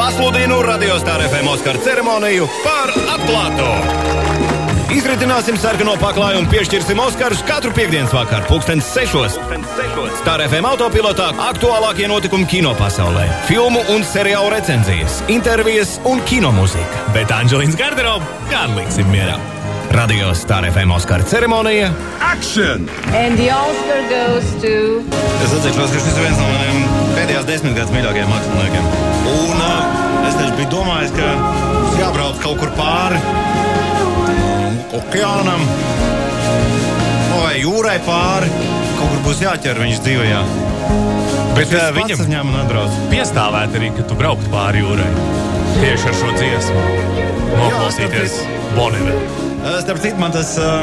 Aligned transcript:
pasludinu 0.00 0.62
radiostāra 0.64 1.26
FM 1.28 1.48
Oskara 1.52 1.80
ceremoniju 1.84 2.46
par 2.64 2.88
atklāto. 3.12 3.66
Izritināsim 4.96 5.58
sarkano 5.60 5.92
paklāju 6.00 6.40
un 6.40 6.46
piešķirsim 6.48 7.02
Oskarus 7.04 7.42
katru 7.46 7.72
piekdienas 7.76 8.14
vakaru, 8.16 8.46
pulkstens 8.48 8.88
sešos. 8.94 9.36
Star 10.22 10.40
FM 10.46 10.70
autopilotā 10.70 11.28
aktuālākie 11.50 12.08
notikumi 12.08 12.48
kino 12.48 12.72
pasaulē, 12.80 13.26
filmu 13.50 13.84
un 13.92 14.06
seriālu 14.08 14.48
recenzijas, 14.56 15.20
intervijas 15.28 15.98
un 16.08 16.24
kino 16.30 16.54
mūzika. 16.56 17.04
Bet 17.16 17.34
Anģelīnas 17.36 17.76
garderobu 17.78 18.48
gan 18.48 18.72
liksim 18.80 19.10
mierā. 19.12 19.36
Radio 19.92 20.32
Star 20.38 20.64
FM 20.70 20.94
Oskara 20.96 21.26
ceremonija 21.28 21.90
Action! 22.24 22.88
And 23.12 23.36
the 23.36 23.50
Oscar 23.52 24.00
goes 24.08 24.48
to. 24.64 25.04
Es 25.44 25.58
atzīšos, 25.60 25.92
ka 25.92 25.98
šis 25.98 26.14
ir 26.14 26.24
viens 26.24 26.40
no 26.40 26.48
maniem 26.54 26.89
pēdējās 27.30 27.46
desmitgades 27.46 27.92
mīļākajiem 27.94 28.30
māksliniekiem. 28.32 28.86
Un 29.30 29.60
uh, 29.62 30.24
es 30.26 30.34
taču 30.34 30.54
biju 30.58 30.70
domājis, 30.72 31.12
ka 31.14 31.26
mums 31.38 31.98
jābrauc 32.00 32.40
kaut 32.42 32.58
kur 32.58 32.72
pāri 32.74 33.20
um, 33.22 34.78
okeānam 34.98 35.62
nu, 35.62 37.36
vai 37.44 37.52
jūrai 37.60 38.00
pāri. 38.06 38.50
Kaut 38.98 39.12
kur 39.12 39.22
būs 39.28 39.44
jāķer 39.44 39.78
viņas 39.78 40.02
dzīvajā. 40.08 40.40
Bet 41.54 41.70
uh, 41.70 41.86
Viņam 41.94 42.00
viņam 42.00 42.24
uzņēma 42.26 42.50
un 42.50 42.58
atbrauc. 42.64 42.98
piestāvēt 43.14 43.78
arī, 43.78 43.92
ka 43.94 44.08
tu 44.10 44.18
brauktu 44.18 44.50
pāri 44.50 44.82
jūrai. 44.82 45.06
Tieši 45.78 46.10
ar 46.10 46.18
šo 46.18 46.34
dziesmu. 46.34 46.82
Noklausīties. 47.60 48.40
Uh, 48.74 49.78
Starp 49.84 50.02
citu, 50.02 50.18
man 50.18 50.34
tas 50.34 50.56
uh, 50.58 50.82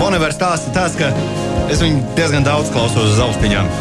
Bonavers 0.00 0.36
stāsta 0.36 0.76
tas, 0.76 1.00
ka 1.00 1.14
es 1.72 1.80
viņu 1.80 2.12
diezgan 2.18 2.44
daudz 2.44 2.68
klausos 2.76 3.14
uz 3.16 3.24
austiņām. 3.24 3.72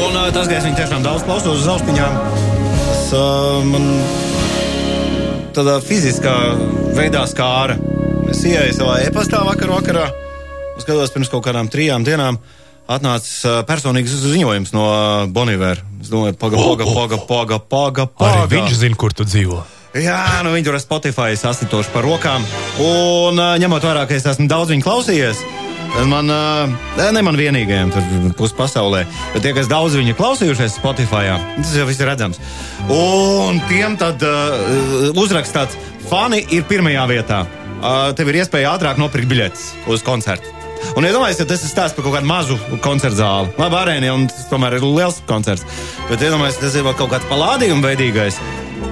Un 0.00 0.16
uh, 0.16 0.28
tas, 0.34 0.48
ka 0.48 0.56
es 0.56 0.64
viņu 0.66 0.78
tiešām 0.78 1.04
daudz 1.04 1.24
klausos 1.26 1.62
uz 1.62 1.68
austiņām, 1.70 2.16
tas 2.86 3.04
uh, 3.16 3.60
man 3.66 3.88
tādā 5.56 5.78
fiziskā 5.84 6.34
veidā 6.96 7.24
skāra. 7.30 7.76
Es 8.30 8.42
ienāku 8.46 8.76
savā 8.76 9.00
e-pastā 9.06 9.42
vakar 9.46 9.72
vakarā, 9.74 10.06
un 10.74 10.82
skatos 10.82 11.14
pirms 11.14 11.32
kaut 11.32 11.44
kādām 11.48 11.70
trijām 11.72 12.06
dienām. 12.06 12.38
Atnācis 12.90 13.44
uh, 13.46 13.60
personīgs 13.66 14.14
ziņojums 14.24 14.72
no 14.74 14.86
uh, 14.88 15.26
Bonavera. 15.30 15.84
Es 16.02 16.10
domāju, 16.10 16.34
pagaidi, 16.40 16.64
pagaidi, 16.66 17.20
pagaidi, 17.28 17.64
pagaidi, 17.70 18.12
pagaidi. 18.18 18.40
Arī 18.40 18.52
viņš 18.56 18.78
zina, 18.80 18.98
kur 18.98 19.14
tu 19.14 19.26
dzīvo. 19.28 19.62
Jā, 19.94 20.42
nu 20.46 20.54
viņi 20.54 20.66
tur 20.66 20.78
ar 20.78 20.82
Spotify 20.82 21.38
sasitoši 21.38 21.94
par 21.94 22.06
rokām. 22.06 22.46
Un 22.82 23.38
uh, 23.38 23.56
ņemot 23.62 23.90
vērā, 23.90 24.06
ka 24.10 24.18
es 24.18 24.26
esmu 24.26 24.50
daudz 24.50 24.74
viņu 24.74 24.86
klausījies. 24.86 25.42
tad 25.42 25.69
Man, 25.90 26.30
uh, 26.30 26.70
ne 27.12 27.22
man 27.24 27.36
vienīgajam, 27.36 27.90
tur 27.92 28.34
pus 28.38 28.54
pasaulē, 28.56 29.02
bet 29.34 29.42
tie, 29.44 29.52
kas 29.56 29.68
daudz 29.68 29.96
viņa 29.98 30.14
klausījušies 30.16 30.78
Spotify, 30.78 31.34
tas 31.58 31.74
jau 31.76 31.86
viss 31.88 32.00
ir 32.00 32.08
redzams. 32.08 32.38
Un 32.94 33.58
tiem 33.68 33.98
tad 34.00 34.22
uh, 34.24 35.10
uzrakstāts, 35.18 35.76
fani 36.08 36.44
ir 36.54 36.64
pirmajā 36.70 37.04
vietā. 37.10 37.42
Uh, 37.80 38.10
tev 38.16 38.30
ir 38.30 38.40
iespēja 38.42 38.76
ātrāk 38.76 39.00
nopirkt 39.00 39.28
biļetes 39.30 39.66
uz 39.90 40.06
koncertu. 40.06 40.56
Un 40.96 41.04
iedomājieties, 41.04 41.42
ja 41.42 41.48
tas 41.50 41.62
ir 41.64 41.70
stāsts 41.70 41.96
par 41.96 42.06
kaut 42.06 42.16
kādu 42.16 42.28
mazu 42.30 42.56
koncertu 42.84 43.20
zāli. 43.20 43.52
Labi, 43.60 43.78
arēnija, 43.82 44.16
un 44.16 44.26
tas 44.30 44.48
tomēr 44.50 44.78
ir 44.78 44.86
liels 44.86 45.20
koncerts. 45.28 45.66
Bet 46.08 46.24
iedomājieties, 46.24 46.62
tas 46.62 46.78
ir 46.80 46.88
kaut 46.96 47.12
kāds 47.12 47.28
palādījuma 47.30 47.90
veidīgais. 47.90 48.40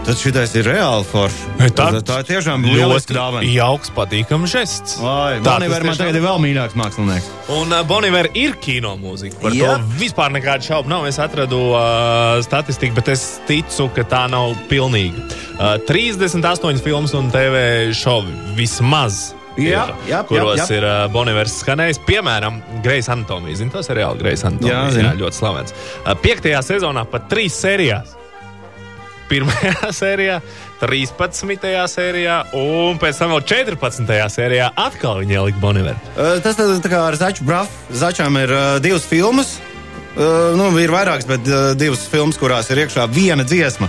Tad 0.09 0.17
šitais 0.17 0.53
ir 0.57 0.65
reāli 0.71 1.05
forši. 1.05 1.49
Tā, 1.77 1.89
tā 2.07 2.19
ir 2.23 2.27
tiešām 2.31 2.63
lieliska 2.65 3.13
dāvana. 3.13 3.45
jauks, 3.53 3.91
patīkams 3.97 4.53
žests. 4.53 4.97
Vai, 5.03 5.39
Tā 5.45 5.59
Boniver 5.59 5.85
man 5.85 5.99
tagad 6.01 6.17
ir 6.17 6.25
vēl 6.25 6.39
mīļāks 6.45 6.77
mākslinieks. 6.81 7.29
Un 7.53 7.73
uh, 7.75 7.83
Boniver 7.89 8.31
ir 8.39 8.57
kino 8.63 8.95
mūzika. 9.01 9.37
Par 9.43 9.57
Jā. 9.57 9.75
to 9.77 9.99
vispār 10.01 10.33
nekādu 10.33 10.65
šaubu 10.69 10.93
nav. 10.93 11.05
Es 11.11 11.21
atradu 11.21 11.61
uh, 11.75 12.39
statistiku, 12.45 12.97
bet 13.01 13.11
es 13.13 13.27
ticu, 13.49 13.91
ka 13.97 14.07
tā 14.09 14.23
nav 14.33 14.55
pilnīga. 14.71 15.27
Uh, 15.59 15.75
38 15.89 16.81
filmas 16.85 17.13
un 17.19 17.29
TV 17.35 17.91
šovi 17.97 18.33
vismaz. 18.57 19.35
Jā, 19.59 19.89
ir, 19.91 19.95
jā, 20.13 20.21
kuros 20.29 20.61
jā, 20.61 20.69
jā. 20.71 20.77
ir 20.79 20.85
uh, 20.87 21.01
Bonivers 21.11 21.57
skanējis. 21.65 21.99
Piemēram, 22.07 22.61
Greisa 22.85 23.17
Anatomija. 23.17 23.59
Zini, 23.59 23.73
tas 23.75 23.91
ir 23.91 23.99
reāli 23.99 24.23
Greisa 24.23 24.53
Anatomija. 24.53 24.85
Jā, 24.95 25.09
jā, 25.11 25.17
ļoti 25.19 25.41
slavens. 25.41 25.75
Uh, 26.05 26.13
piektajā 26.23 26.63
sezonā 26.63 27.03
pat 27.11 27.27
trīs 27.33 27.59
sērijās. 27.59 28.15
Pirmajā 29.29 29.91
sērijā, 30.01 30.41
13. 30.81 31.69
sērijā 31.93 32.39
un 32.57 33.01
pēc 33.01 33.21
tam 33.21 33.35
vēl 33.35 33.45
14. 33.53 34.13
sērijā 34.35 34.71
atkal 34.79 35.23
viņa 35.23 35.39
ielika 35.39 35.63
Boniveru. 35.63 35.99
Uh, 36.15 36.39
Tas 36.45 36.59
tad, 36.59 36.77
tā 36.85 36.93
kā 36.93 37.03
ar 37.11 37.19
Zaķu 37.19 37.47
Brafu. 37.49 37.97
Začām 38.05 38.39
ir 38.41 38.55
uh, 38.55 38.69
divas 38.85 39.07
filmas. 39.09 39.59
Uh, 40.19 40.57
nu, 40.59 40.71
ir 40.83 40.91
vairākas, 40.91 41.29
bet 41.29 41.45
uh, 41.47 41.73
divas 41.79 42.03
filmas, 42.11 42.39
kurās 42.41 42.73
ir 42.73 42.81
iekšā 42.83 43.05
viena 43.13 43.45
dziesma. 43.47 43.87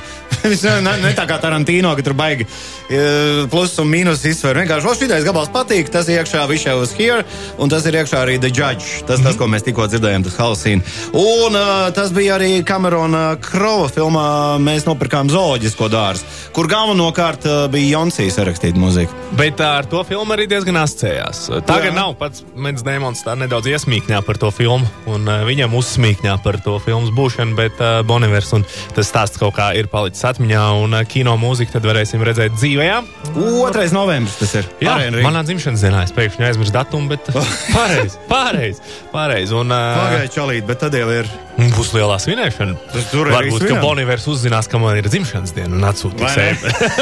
Viņš 0.49 0.65
ne, 0.81 0.95
ne 1.03 1.13
tā 1.17 1.25
kā 1.29 1.37
Tarantino, 1.41 1.91
ka 1.97 2.05
tur 2.05 2.15
baigi 2.17 2.47
uh, 2.47 3.45
plus 3.51 3.75
un 3.81 3.89
mīnus 3.91 4.23
izsver. 4.25 4.57
Vienkārši, 4.63 4.95
šitais 5.03 5.25
gabals 5.27 5.51
patīk, 5.53 5.91
tas 5.93 6.09
ir 6.09 6.23
iekšā 6.23 6.45
Wish 6.49 6.67
I 6.69 6.75
Was 6.79 6.93
Here, 6.97 7.23
un 7.61 7.71
tas 7.71 7.85
ir 7.85 7.99
iekšā 7.99 8.23
arī 8.25 8.39
The 8.41 8.49
Judge. 8.49 9.03
Tas, 9.07 9.21
tas 9.25 9.37
ko 9.39 9.47
mēs 9.51 9.65
tikko 9.67 9.87
dzirdējām, 9.91 10.25
tas 10.25 10.39
Halsīna. 10.39 10.85
Un 11.13 11.57
uh, 11.57 11.89
tas 11.95 12.13
bija 12.15 12.37
arī 12.39 12.63
Kamerona 12.65 13.37
Krova 13.43 13.89
filmā 13.93 14.27
Mēs 14.63 14.85
nopirkām 14.87 15.29
zooloģisko 15.31 15.89
dārzu, 15.91 16.25
kur 16.55 16.69
galvenokārt 16.71 17.45
uh, 17.47 17.59
bija 17.71 17.99
Jonsijas 17.99 18.39
rakstīta 18.47 18.79
mūzika. 18.79 19.16
Bet 19.37 19.61
ar 19.63 19.87
to 19.89 20.01
filmu 20.07 20.33
arī 20.35 20.47
diezgan 20.49 20.79
asociējās. 20.81 21.45
Tagad 21.69 21.91
Jā. 21.91 21.95
nav 21.95 22.16
pats 22.19 22.43
Mens 22.59 22.83
Dēmons 22.85 23.23
tā 23.25 23.35
nedaudz 23.39 23.69
iesmīkņā 23.71 24.21
par 24.27 24.39
to 24.41 24.51
filmu, 24.55 24.87
un 25.09 25.29
uh, 25.29 25.43
viņam 25.47 25.77
uzsmīkņā 25.79 26.39
par 26.45 26.59
to 26.66 26.77
filmas 26.83 27.13
būšanu, 27.16 27.55
bet 27.59 27.79
uh, 27.83 28.01
Bonivers 28.07 28.51
un 28.57 28.66
tas 28.95 29.09
stāsts 29.09 29.39
kaut 29.41 29.55
kā 29.57 29.71
ir 29.79 29.89
palicis 29.91 30.25
atmiņā, 30.39 30.63
un 30.79 30.95
uh, 30.95 31.03
kino 31.07 31.33
mūziku 31.39 31.73
tad 31.75 31.83
varēsim 31.88 32.22
redzēt 32.23 32.55
dzīvējā. 32.55 33.00
2. 33.35 33.83
novembris 33.91 34.38
tas 34.39 34.53
ir. 34.55 34.69
Jā, 34.79 34.94
Arēna 34.95 35.17
Rīga. 35.19 35.25
manā 35.27 35.41
dzimšanas 35.44 35.83
dienā 35.83 36.03
es 36.07 36.13
pēkšņi 36.16 36.47
aizmirsu 36.47 36.73
datumu, 36.75 37.11
bet 37.11 37.27
pareizi, 37.75 38.16
pareizi, 38.29 38.79
pareizi. 39.11 39.55
Un 39.59 39.73
uh, 39.75 39.99
Pagaidā, 39.99 40.31
čalīt, 40.31 40.66
bet 40.69 40.79
tad 40.85 40.95
jau 40.95 41.09
ir. 41.11 41.28
būs 41.75 41.91
lielā 41.97 42.16
svinēšana. 42.23 42.78
Tur 43.11 43.33
Varbūt, 43.35 43.67
ka. 43.67 43.81
Bonivers 43.83 44.28
uzzinās, 44.31 44.72
ka 44.72 44.79
man 44.79 44.95
ir 45.01 45.11
dzimšanas 45.11 45.55
diena 45.57 45.75
un 45.75 45.88
atsūtīs. 45.91 46.39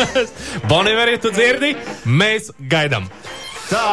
Bonivers, 0.72 1.14
ja 1.14 1.22
tu 1.22 1.34
dzirdi, 1.36 1.76
mēs 2.10 2.50
gaidām. 2.74 3.06
Tā, 3.68 3.86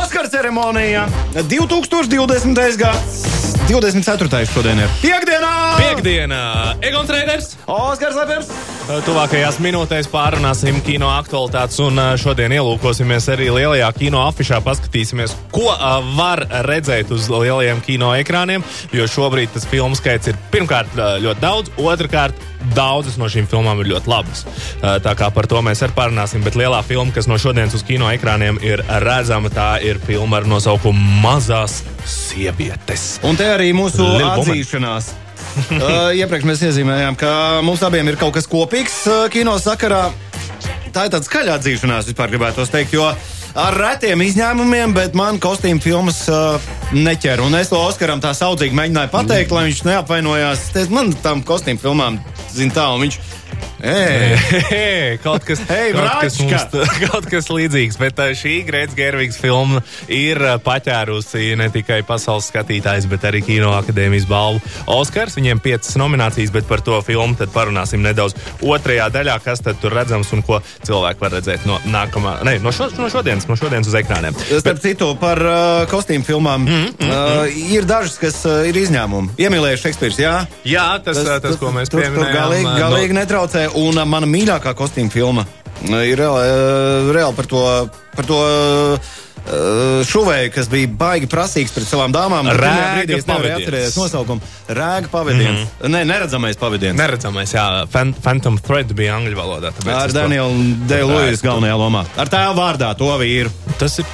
Oskara 0.00 0.30
ceremonija 0.30 1.08
2020. 1.34 2.76
gads. 2.80 3.41
24. 3.68 4.42
šodien 4.50 4.80
ir 4.82 4.90
piekdienā! 5.02 5.52
Piektdiena, 5.78 6.42
Egons 6.82 7.10
Reiders. 7.12 7.52
Oskars 7.70 8.18
Lepers! 8.18 8.50
Tuvākajās 8.82 9.60
minūtēs 9.62 10.08
pārunāsim 10.10 10.80
kino 10.82 11.06
aktualitātes, 11.14 11.78
un 11.84 12.00
ā, 12.02 12.06
šodien 12.18 12.50
ielūkosimies 12.56 13.28
arī 13.30 13.46
lielajā 13.54 13.86
kino 13.94 14.24
afišā. 14.26 14.58
Paskatīsimies, 14.64 15.36
ko 15.54 15.70
ā, 15.70 15.92
var 16.18 16.42
redzēt 16.66 17.12
uz 17.14 17.28
lielajiem 17.30 17.78
kino 17.86 18.10
ekrāniem. 18.18 18.64
Jo 18.92 19.06
šobrīd 19.06 19.54
tas 19.54 19.68
filmu 19.70 19.94
skaits 19.98 20.32
ir 20.32 20.40
pirmkārt 20.50 20.98
ā, 20.98 21.14
ļoti 21.22 21.44
daudz, 21.44 21.72
otrkārt 21.78 22.42
daudzas 22.74 23.16
no 23.22 23.30
šīm 23.30 23.46
filmām 23.50 23.80
ir 23.82 23.92
ļoti 23.94 24.10
labas. 24.10 24.44
Tā 24.82 25.14
kā 25.18 25.30
par 25.34 25.46
to 25.50 25.62
mēs 25.62 25.82
arī 25.86 25.96
parunāsim. 25.96 26.42
Bet 26.42 26.58
lielā 26.58 26.82
filma, 26.86 27.14
kas 27.14 27.30
no 27.30 27.38
šodienas 27.38 27.78
uz 27.78 27.86
kino 27.86 28.10
ekrāniem 28.10 28.58
ir 28.66 28.82
redzama, 29.06 29.50
tā 29.54 29.76
ir 29.86 30.02
filma 30.02 30.42
ar 30.42 30.50
nosaukumu 30.50 31.22
Mazās 31.22 31.84
sievietes. 32.06 33.12
Un 33.26 33.38
te 33.38 33.46
arī 33.46 33.70
mūsu 33.78 34.02
Lil 34.02 34.26
atzīšanās. 34.34 35.14
uh, 35.78 36.10
iepriekš 36.16 36.48
mēs 36.48 36.64
iezīmējām, 36.70 37.18
ka 37.20 37.32
mums 37.66 37.82
abiem 37.86 38.08
ir 38.08 38.18
kaut 38.20 38.34
kas 38.36 38.48
kopīgs 38.50 39.02
uh, 39.10 39.26
kino 39.32 39.58
sakarā. 39.60 40.08
Tā 40.92 41.06
ir 41.06 41.14
tāda 41.14 41.24
skaļā 41.24 41.56
atzīšanās, 41.56 42.08
vispār 42.10 42.32
gribētu 42.32 42.66
teikt, 42.68 42.92
jo 42.96 43.06
ar 43.58 43.76
retiem 43.76 44.22
izņēmumiem, 44.24 44.94
bet 44.96 45.16
man 45.18 45.40
kostīmu 45.42 45.82
filmas 45.84 46.22
uh, 46.32 46.56
neķer. 46.92 47.42
Un 47.44 47.56
es 47.58 47.72
to 47.72 47.80
Oskaram 47.80 48.20
tā 48.22 48.32
saudzīgi 48.36 48.76
mēģināju 48.76 49.12
pateikt, 49.12 49.52
lai 49.52 49.66
viņš 49.68 49.84
neapvainojās. 49.88 50.66
Es 50.80 50.92
man 50.92 51.12
tam 51.24 51.44
kostīmu 51.46 51.80
filmām 51.82 52.20
zina 52.52 52.78
tā, 52.80 52.88
un 52.94 53.06
viņš. 53.06 53.20
Ej, 53.82 54.36
Hei, 54.70 55.18
kaut 55.18 55.42
kas, 55.42 55.58
Hei, 55.66 55.90
kaut, 55.90 56.20
kas 56.22 56.36
mums, 56.38 56.66
kaut 57.08 57.26
kas 57.26 57.48
līdzīgs, 57.50 57.96
bet 57.98 58.20
šī 58.38 58.52
Grēts 58.68 58.94
Gervigs 58.94 59.40
filma 59.42 59.80
ir 60.06 60.38
paķērusi 60.62 61.56
ne 61.58 61.66
tikai 61.74 61.98
pasaules 62.06 62.46
skatītājs, 62.52 63.08
bet 63.10 63.26
arī 63.26 63.40
Kino 63.42 63.72
akadēmijas 63.74 64.28
balvu 64.30 64.62
Oskars. 64.86 65.34
Viņiem 65.34 65.58
piecas 65.64 65.96
nominācijas, 65.98 66.52
bet 66.54 66.68
par 66.70 66.84
to 66.86 67.00
filmu 67.02 67.34
tad 67.40 67.50
parunāsim 67.54 68.04
nedaudz 68.06 68.36
otrajā 68.62 69.08
daļā, 69.16 69.34
kas 69.42 69.64
tad 69.66 69.82
tur 69.82 69.96
redzams 69.98 70.30
un 70.36 70.44
ko 70.46 70.60
cilvēki 70.86 71.26
var 71.26 71.34
redzēt 71.40 71.66
no 71.66 71.80
nākamā, 71.82 72.36
ne, 72.46 72.54
no, 72.62 72.70
šo, 72.70 72.86
no 73.02 73.10
šodienas, 73.10 73.48
no 73.50 73.58
šodienas 73.58 73.90
uz 73.90 73.98
ekrāniem. 73.98 74.38
Starp 74.62 74.78
citu, 74.84 75.10
par 75.18 75.42
uh, 75.42 75.82
kostīmu 75.90 76.28
filmām 76.28 76.68
mm, 76.68 76.94
mm, 77.02 77.10
uh, 77.10 77.58
ir 77.74 77.90
dažas, 77.90 78.14
kas 78.22 78.38
uh, 78.46 78.62
ir 78.70 78.78
izņēmumi. 78.84 79.34
Iemīlējuši 79.42 79.88
Šekspīrs, 79.88 80.22
jā. 80.22 80.38
Jā, 80.68 80.86
tas, 81.02 81.18
tas, 81.18 81.26
tas, 81.34 81.44
tas 81.50 81.58
ko 81.58 81.74
mēs 81.74 81.90
tur, 81.90 81.98
tur 81.98 82.06
pieminējām. 82.06 82.38
galīgi, 82.38 82.72
galīgi 82.78 83.18
netraucē. 83.18 83.66
Un 83.80 84.00
mana 84.08 84.28
mīļākā 84.28 84.74
kostīma 84.76 85.12
filma 85.12 85.46
uh, 85.46 85.98
ir 86.04 86.20
reāli, 86.20 86.46
uh, 86.46 87.12
reāli 87.16 87.36
par 87.38 87.50
to. 87.50 87.66
Par 88.12 88.26
to 88.28 88.38
uh, 88.38 90.02
šuvēju, 90.06 90.52
kas 90.54 90.68
bija 90.70 90.90
baigi 91.00 91.26
prasīgs 91.30 91.72
pret 91.74 91.88
savām 91.88 92.12
dāmām. 92.14 92.46
nevarēju 92.46 93.24
pavadiens. 93.26 93.64
atcerēties 93.64 93.96
nosaukumu. 93.98 94.52
Rēga 94.68 95.10
pavadiens. 95.10 95.58
Mm 95.58 95.66
-hmm. 95.66 95.94
Nē, 95.96 96.04
neredzamais 96.04 96.56
pavadiens. 96.56 96.98
Neredzamais, 96.98 97.54
jā, 97.54 97.86
Phantom 98.22 98.58
Thread 98.58 98.92
bija 98.92 99.16
angļu 99.16 99.36
valodā. 99.36 99.72
Ar 99.96 100.12
Danielu 100.12 100.86
Deilujas 100.86 101.42
galvenajā 101.42 101.76
lomā. 101.76 102.04
Ar 102.16 102.28
tēvu 102.28 102.54
vārdā 102.60 102.94
to 102.94 103.10
vīru. 103.18 103.50
Tas 103.78 103.98
ir 103.98 104.04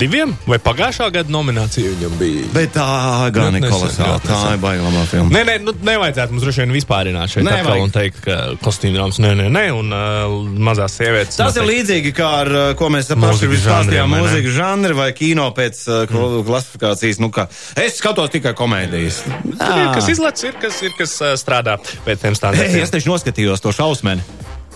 diviem 0.00 0.32
vai 0.46 0.58
pagājušā 0.62 1.06
gada 1.14 1.32
nominācija 1.32 1.90
viņam 1.94 2.16
bija. 2.20 2.44
Bet 2.54 2.72
tā 2.76 2.86
gan 3.34 3.54
Ļoti 3.56 3.60
ir 3.62 3.72
kolosāla. 3.72 4.18
Tā 4.24 4.40
ir 4.54 4.60
baiglamā 4.62 5.04
filma. 5.10 5.32
Nē, 5.34 5.42
nē, 5.48 5.54
nu, 5.64 5.74
nevajadzētu 5.86 6.34
mums 6.36 6.44
droši 6.46 6.62
vien 6.64 6.74
vispārināt 6.76 7.32
šeit 7.32 7.46
Nevajag. 7.46 7.66
atkal 7.66 7.84
un 7.86 7.94
teikt, 7.94 8.20
ka 8.24 8.36
kostīmdrāmas 8.64 9.20
nē, 9.24 9.32
nē, 9.40 9.46
nē, 9.56 9.64
un 9.76 9.92
uh, 9.96 10.36
mazās 10.68 10.96
sievietes. 11.00 11.38
Tas 11.38 11.56
ir 11.56 11.62
noteikti- 11.64 11.76
līdzīgi 11.80 12.12
kā 12.16 12.30
ar 12.42 12.52
uh, 12.52 12.64
ko 12.78 12.90
mēs 12.92 13.10
paši 13.12 13.22
Mūzikas 13.24 13.58
izstāstījām. 13.60 13.86
žanriem, 13.86 14.10
vai 14.16 14.20
ne? 14.20 14.26
Mūzika 14.26 14.54
žanri 14.56 14.98
vai 15.00 15.08
kino 15.16 15.48
pēc 15.56 15.82
uh, 15.88 16.02
mm. 16.10 16.42
klasifikācijas. 16.50 17.20
Nu, 17.22 17.30
kā, 17.34 17.46
es 17.84 17.96
skatos 18.00 18.30
tikai 18.34 18.54
komēdijas. 18.58 19.22
Tur 19.56 19.78
ir 19.80 19.88
kas 19.96 20.10
izlaists, 20.12 20.44
ir 20.48 20.58
kas, 20.60 20.82
ir 20.86 20.92
kas 20.98 21.16
uh, 21.24 21.32
strādā 21.40 21.78
pēc 22.06 22.20
tiem 22.26 22.34
Ei, 22.34 22.40
standartiem. 22.42 22.82
es 22.84 22.92
taču 22.94 23.12
noskatījos 23.14 23.64
to 23.64 23.72
šausmeni. 23.76 24.22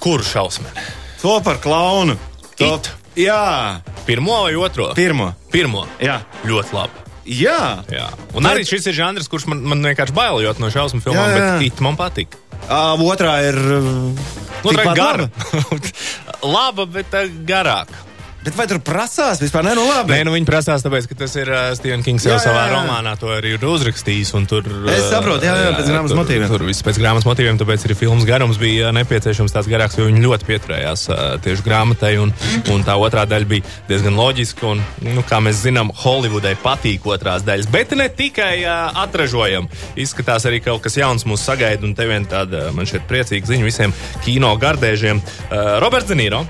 Kur 0.01 0.25
šausmeni? 0.25 0.89
To 1.21 1.37
par 1.45 1.59
klaunu. 1.61 2.17
To, 2.61 2.75
It. 2.77 2.91
Jā, 3.21 3.83
Pirmo 4.07 4.43
vai 4.47 4.55
otro? 4.57 4.91
pirmo. 4.97 5.33
Pirmo. 5.53 5.85
Jā. 6.03 6.21
Ļoti 6.49 6.75
labi. 6.77 7.07
Jā. 7.31 7.85
Jā. 7.93 8.09
Un 8.35 8.47
arī 8.49 8.65
šis 8.67 8.89
ir 8.91 8.97
žanrs, 8.97 9.29
kurš 9.31 9.47
man, 9.51 9.61
man 9.71 9.85
vienkārši 9.85 10.15
bailojot 10.17 10.59
no 10.63 10.71
šausmu 10.73 11.03
filmām, 11.05 11.29
Jā, 11.29 11.37
jā. 11.37 11.51
bet 11.61 11.67
it 11.69 11.83
man 11.85 11.99
patīk. 12.01 12.35
Uh, 12.71 12.95
otrā 13.07 13.37
ir. 13.49 13.57
Uh, 13.57 14.31
tikpat 14.65 14.91
ir 14.93 14.99
gara. 14.99 15.29
laba. 15.53 15.79
Laba, 16.55 16.87
bet 16.89 17.15
uh, 17.15 17.29
garāka. 17.47 17.99
Bet 18.41 18.55
vai 18.57 18.65
tur 18.65 18.79
prasās 18.81 19.37
vispār? 19.43 19.67
Nē, 19.67 19.75
nu 19.77 19.83
labi. 19.85 20.15
Nē, 20.15 20.23
nu 20.25 20.33
viņi 20.33 20.47
prasās, 20.49 20.81
tāpēc, 20.81 21.05
ka 21.11 21.17
tas 21.23 21.35
ir 21.37 21.51
uh, 21.53 21.59
Stevens 21.77 22.07
Kings 22.07 22.25
jau 22.25 22.33
Jā, 22.33 22.39
jā, 22.39 22.45
savā 22.47 22.63
jā. 22.65 22.71
romānā 22.73 23.13
to 23.21 23.29
arī 23.35 23.51
ir 23.59 23.65
uzrakstījis. 23.69 24.31
Tur, 24.49 24.65
Es 24.89 25.11
saprotu, 25.11 25.45
jā, 25.45 25.53
jā, 25.61 25.75
pēc 25.77 25.91
grāmatas 25.91 26.15
tur, 26.15 26.21
motīviem. 26.23 26.47
Tur 26.49 26.65
viss 26.65 26.85
pēc 26.87 27.01
grāmatas 27.03 27.29
motīviem, 27.29 27.59
tāpēc 27.61 27.85
arī 27.85 27.97
filmas 28.01 28.25
garums 28.25 28.57
bija 28.63 28.89
uh, 28.89 28.95
nepieciešams 28.97 29.53
tāds 29.53 29.69
garāks, 29.69 29.99
jo 30.01 30.07
viņi 30.09 30.25
ļoti 30.25 30.49
pieturējās 30.49 31.03
uh, 31.13 31.19
tieši 31.45 31.67
grāmatai. 31.67 32.15
Un, 32.23 32.33
un 32.73 32.87
tā 32.87 32.97
otrā 32.97 33.27
daļa 33.29 33.51
bija 33.51 33.75
diezgan 33.91 34.17
loģiska. 34.17 34.73
Un, 34.73 34.81
nu, 35.05 35.27
kā 35.29 35.43
mēs 35.45 35.61
zinām, 35.67 35.93
Holivudai 36.01 36.55
patīk 36.65 37.05
otrās 37.13 37.45
daļas. 37.45 37.69
Bet 37.75 37.93
ne 37.93 38.09
tikai 38.09 38.55
uh, 38.65 38.89
atražojam. 39.05 39.69
Izskatās 40.01 40.49
arī 40.49 40.63
kaut 40.65 40.81
kas 40.89 40.97
jauns 40.97 41.29
mūs 41.29 41.45
sagaida. 41.45 41.85
Un 41.85 41.93
te 41.99 42.09
vien 42.09 42.25
tāda 42.25 42.71
man 42.73 42.89
šeit 42.89 43.05
priecīga 43.11 43.53
ziņa 43.53 43.69
visiem 43.69 43.95
kino 44.25 44.55
gardēžiem. 44.65 45.21
Uh, 45.21 45.77
Roberts 45.85 46.09
Zenīro 46.09 46.47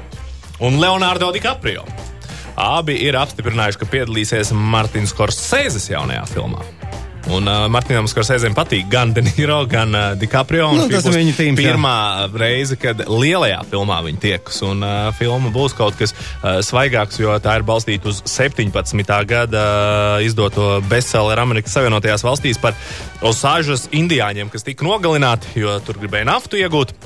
un 0.60 0.80
Leonardo 0.80 1.30
DiCaprio. 1.32 1.84
Abi 2.60 2.98
ir 3.06 3.16
apstiprinājuši, 3.16 3.80
ka 3.80 3.88
piedalīsies 3.88 4.52
Martins 4.52 5.14
Korsēzes 5.16 5.88
jaunajā 5.92 6.26
filmā. 6.34 6.64
Un 7.30 7.46
uh, 7.46 7.66
Martinam 7.70 8.08
Skorsēzēm 8.08 8.54
patīk 8.56 8.88
gan 8.90 9.12
De 9.14 9.22
Niro, 9.22 9.58
gan 9.68 9.92
uh, 9.94 10.04
DiCaprio. 10.18 10.70
Nu, 10.74 10.86
tas 10.90 11.04
ir 11.06 11.14
viņa 11.18 11.34
tīms, 11.36 11.60
jā. 11.60 11.74
Pirmā 11.74 11.94
reize, 12.32 12.78
kad 12.80 13.02
lielajā 13.06 13.60
filmā 13.70 14.00
viņi 14.06 14.22
tiekas. 14.24 14.62
Un 14.66 14.80
uh, 14.86 15.10
filma 15.18 15.52
būs 15.54 15.76
kaut 15.76 15.98
kas 16.00 16.14
uh, 16.16 16.58
svaigāks, 16.64 17.20
jo 17.20 17.36
tā 17.42 17.58
ir 17.60 17.66
balstīta 17.68 18.10
uz 18.10 18.22
17. 18.24 19.14
gada 19.30 19.62
uh, 19.62 20.26
izdoto 20.26 20.72
bestselleru 20.90 21.44
Amerikas 21.44 21.76
Savienotajās 21.76 22.24
valstīs 22.26 22.60
par 22.62 22.76
Osāžas 23.20 23.86
indiāņiem, 23.94 24.50
kas 24.50 24.64
tika 24.66 24.88
nogalināti, 24.88 25.60
jo 25.60 25.76
tur 25.84 26.00
gribēja 26.00 26.32
naftu 26.32 26.58
iegūt. 26.64 26.96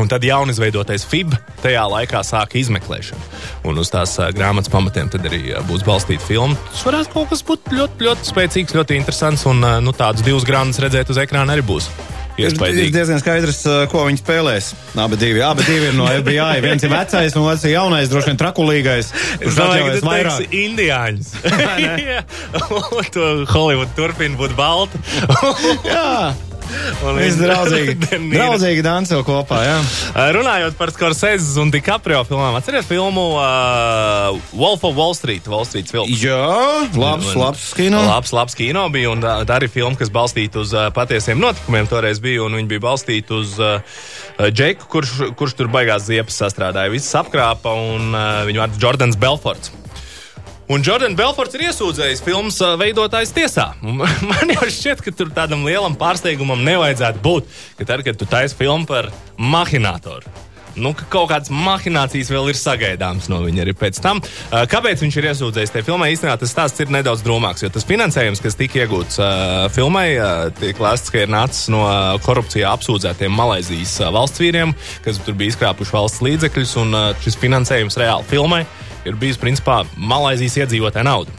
Un 0.00 0.08
tad 0.08 0.24
jaunizveidotais 0.24 1.04
FIB 1.08 1.34
tajā 1.60 1.82
laikā 1.92 2.22
sāka 2.24 2.56
izmeklēšanu. 2.60 3.20
Un 3.68 3.80
uz 3.82 3.92
tās 3.92 4.16
uh, 4.18 4.30
grāmatas 4.32 4.72
pamatiem 4.72 5.10
tad 5.12 5.26
arī 5.28 5.42
uh, 5.52 5.60
būs 5.68 5.84
balstīta 5.84 6.24
filma. 6.24 6.56
Tas 6.70 6.86
varētu 6.88 7.12
kaut 7.12 7.28
kas 7.34 7.44
būt 7.44 7.74
ļoti, 7.76 8.06
ļoti 8.08 8.30
spēcīgs, 8.32 8.78
ļoti 8.78 8.96
interesants. 8.96 9.44
Un 9.50 9.60
uh, 9.60 9.76
nu, 9.84 9.92
tādus 9.96 10.24
divus 10.24 10.48
grāmatas 10.48 10.80
redzēt 10.86 11.12
uz 11.12 11.20
ekrāna 11.20 11.56
arī 11.56 11.66
būs. 11.68 11.90
Ir, 12.40 12.54
ir 12.56 12.92
diezgan 12.94 13.18
skaidrs, 13.20 13.58
ko 13.92 14.06
viņi 14.06 14.22
spēlēs. 14.22 14.70
Abi 15.02 15.18
divi, 15.20 15.42
abi 15.44 15.66
divi 15.66 15.90
ir 15.90 15.96
no 15.98 16.06
FBI. 16.08 16.62
Viens 16.64 16.86
ir 16.86 16.92
vecais, 16.92 17.36
un 17.36 17.44
otrs 17.50 17.66
ir 17.68 17.74
jaunais, 17.74 18.08
droši 18.08 18.30
vien 18.30 18.40
trakulīgais. 18.40 19.10
Ka 19.42 19.50
atļaujas 19.50 19.98
tas 19.98 20.06
vairāk? 20.06 20.44
ir 20.46 20.60
indiāņus. 20.62 21.34
Jā, 22.06 22.22
un 22.78 23.10
to 23.12 23.32
Holivudu 23.50 23.92
turpina 23.98 24.40
būt 24.40 24.56
balta. 24.56 25.02
Jā, 25.84 26.32
Viņi- 27.00 27.36
draudzīgi. 27.40 27.94
Draudzīgi 28.36 28.82
danco 28.84 29.20
kopā, 29.26 29.60
jā. 29.66 29.76
Uh, 30.12 30.20
Runājot 30.36 30.76
par 30.78 30.92
Scorsese 30.94 31.54
un 31.62 31.72
DiCaprio 31.74 32.20
filmām, 32.28 32.56
atcerieties 32.58 32.88
filmu 32.90 33.24
uh, 33.38 34.36
Wolf 34.56 34.84
of 34.86 34.96
Wall 34.98 35.14
Street. 35.18 35.46
Wall 35.50 35.66
Street 35.68 35.90
filmu. 35.90 36.12
Jā, 36.20 36.38
labs, 36.94 37.30
Un- 37.32 37.40
labs 37.42 37.66
kino. 37.76 38.02
Labs, 38.06 38.32
labs 38.36 38.56
kino 38.58 38.86
bija, 38.92 39.10
un 39.14 39.24
tā, 39.24 39.36
tā 39.48 39.58
arī 39.60 39.70
filma, 39.72 39.96
kas 40.00 40.12
balstīta 40.14 40.62
uz 40.62 40.74
uh, 40.76 40.88
patiesiem 40.94 41.40
notikumiem. 41.42 41.88
Toreiz 41.90 42.20
bija, 42.22 42.44
un 42.46 42.56
viņi 42.60 42.70
bija 42.74 42.84
balstīti 42.86 43.34
uz 43.36 43.56
uh, 43.62 43.80
Džeku, 44.50 44.86
kurš, 44.92 45.16
kurš 45.38 45.56
tur 45.58 45.68
baigās 45.72 46.06
ziepes 46.08 46.38
sastrādāja. 46.40 46.92
Viss 46.94 47.10
apkrāpa, 47.18 47.74
un 47.94 48.14
uh, 48.14 48.42
viņu 48.48 48.62
vārds 48.64 48.80
Jordans 48.82 49.18
Belforts. 49.20 49.72
Un 50.70 50.84
Jordans 50.86 51.16
Belforts 51.18 51.56
ir 51.58 51.64
iesūdzējis 51.66 52.20
filmas 52.22 52.60
uh, 52.62 52.76
veidotājs 52.78 53.32
tiesā. 53.34 53.72
Man 54.30 54.52
jau 54.54 54.68
šķiet, 54.70 55.00
ka 55.02 55.10
tur 55.18 55.32
tādam 55.34 55.64
lielam 55.66 55.96
pārsteigumam 55.98 56.60
nevajadzētu 56.62 57.18
būt. 57.24 57.48
Ka 57.80 57.86
tad, 57.88 58.04
kad 58.06 58.20
tu 58.20 58.28
taisi 58.30 58.54
filmu 58.54 58.86
par 58.86 59.08
mahinātoru, 59.34 60.30
nu, 60.78 60.92
ka 60.94 61.08
kaut 61.10 61.32
kādas 61.32 61.50
mahinācijas 61.50 62.30
vēl 62.30 62.52
ir 62.52 62.60
sagaidāmas 62.60 63.26
no 63.32 63.40
viņa 63.42 63.64
arī 63.64 63.74
pēc 63.80 63.98
tam. 64.04 64.20
Uh, 64.22 64.62
Kāpēc 64.70 65.02
viņš 65.02 65.18
ir 65.18 65.26
iesūdzējis 65.32 65.74
tajā 65.74 65.88
filmā? 65.88 66.06
Īstenībā 66.14 66.36
tas 66.38 66.54
stāsts 66.54 66.84
ir 66.84 66.92
nedaudz 66.94 67.24
drūmāks, 67.26 67.64
jo 67.66 67.72
tas 67.74 67.88
finansējums, 67.88 68.42
kas 68.44 68.58
tika 68.60 68.84
iegūts 68.84 69.18
uh, 69.18 69.64
filmai, 69.74 70.06
uh, 70.20 70.52
tiek 70.60 70.78
lēsts, 70.78 71.10
ka 71.10 71.24
ir 71.24 71.34
nācis 71.34 71.66
no 71.74 71.82
uh, 71.88 72.12
korupcijā 72.22 72.70
apsūdzētiem 72.76 73.34
Malaizijas 73.34 73.96
uh, 74.04 74.12
valsts 74.14 74.38
vīriem, 74.38 74.76
kas 75.02 75.18
tur 75.26 75.34
bija 75.34 75.56
izkrāpuši 75.56 75.96
valsts 75.98 76.22
līdzekļus, 76.28 76.76
un 76.84 76.94
uh, 76.94 77.10
šis 77.26 77.40
finansējums 77.42 77.98
reāli 77.98 78.30
filmai 78.30 78.62
ir 79.08 79.16
bijis 79.20 79.40
principā 79.40 79.82
Malaizijas 79.96 80.58
iedzīvotāja 80.64 81.06
nauda. 81.06 81.34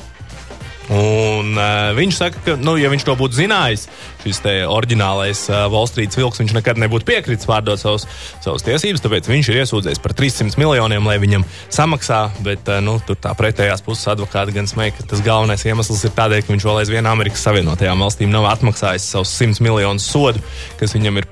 Un, 0.91 1.53
uh, 1.55 1.91
viņš 1.95 2.17
saka, 2.17 2.41
ka, 2.43 2.55
nu, 2.59 2.73
ja 2.81 2.89
viņš 2.91 3.05
to 3.07 3.13
būtu 3.15 3.37
zinājis, 3.37 3.85
šis 4.23 4.41
oriģinālais 4.69 5.43
uh, 5.49 5.65
Wall 5.73 5.87
Street 5.89 6.15
vilks, 6.17 6.41
viņš 6.41 6.53
nekad 6.57 6.79
nebūtu 6.81 7.07
piekritis 7.07 7.47
pārdot 7.49 7.81
savus, 7.81 8.07
savus 8.43 8.65
tiesības. 8.67 9.03
Tāpēc 9.03 9.29
viņš 9.31 9.51
ir 9.53 9.61
iesūdzējis 9.63 10.01
par 10.03 10.15
300 10.17 10.59
miljoniem, 10.61 11.07
lai 11.07 11.17
viņam 11.21 11.45
samaksā. 11.73 12.21
Bet 12.45 12.69
uh, 12.71 12.79
nu, 12.83 12.97
tur 13.05 13.19
tā 13.21 13.33
pretējās 13.37 13.83
puses 13.85 14.07
advokāti 14.11 14.55
gan 14.55 14.69
smēja, 14.69 14.97
ka 14.99 15.07
tas 15.13 15.23
galvenais 15.25 15.65
iemesls 15.67 16.03
ir 16.07 16.15
tādēļ, 16.17 16.45
ka 16.45 16.55
viņš 16.55 16.67
vēl 16.69 16.81
aizvien 16.83 17.09
Amerikas 17.09 17.45
Savienotajām 17.47 18.05
valstīm 18.05 18.31
nav 18.33 18.47
atmaksājis 18.51 19.09
savus 19.15 19.33
100 19.41 19.63
miljonus 19.65 20.07
sodu, 20.09 20.41
kas 20.79 20.95
viņam 20.97 21.21
ir 21.21 21.29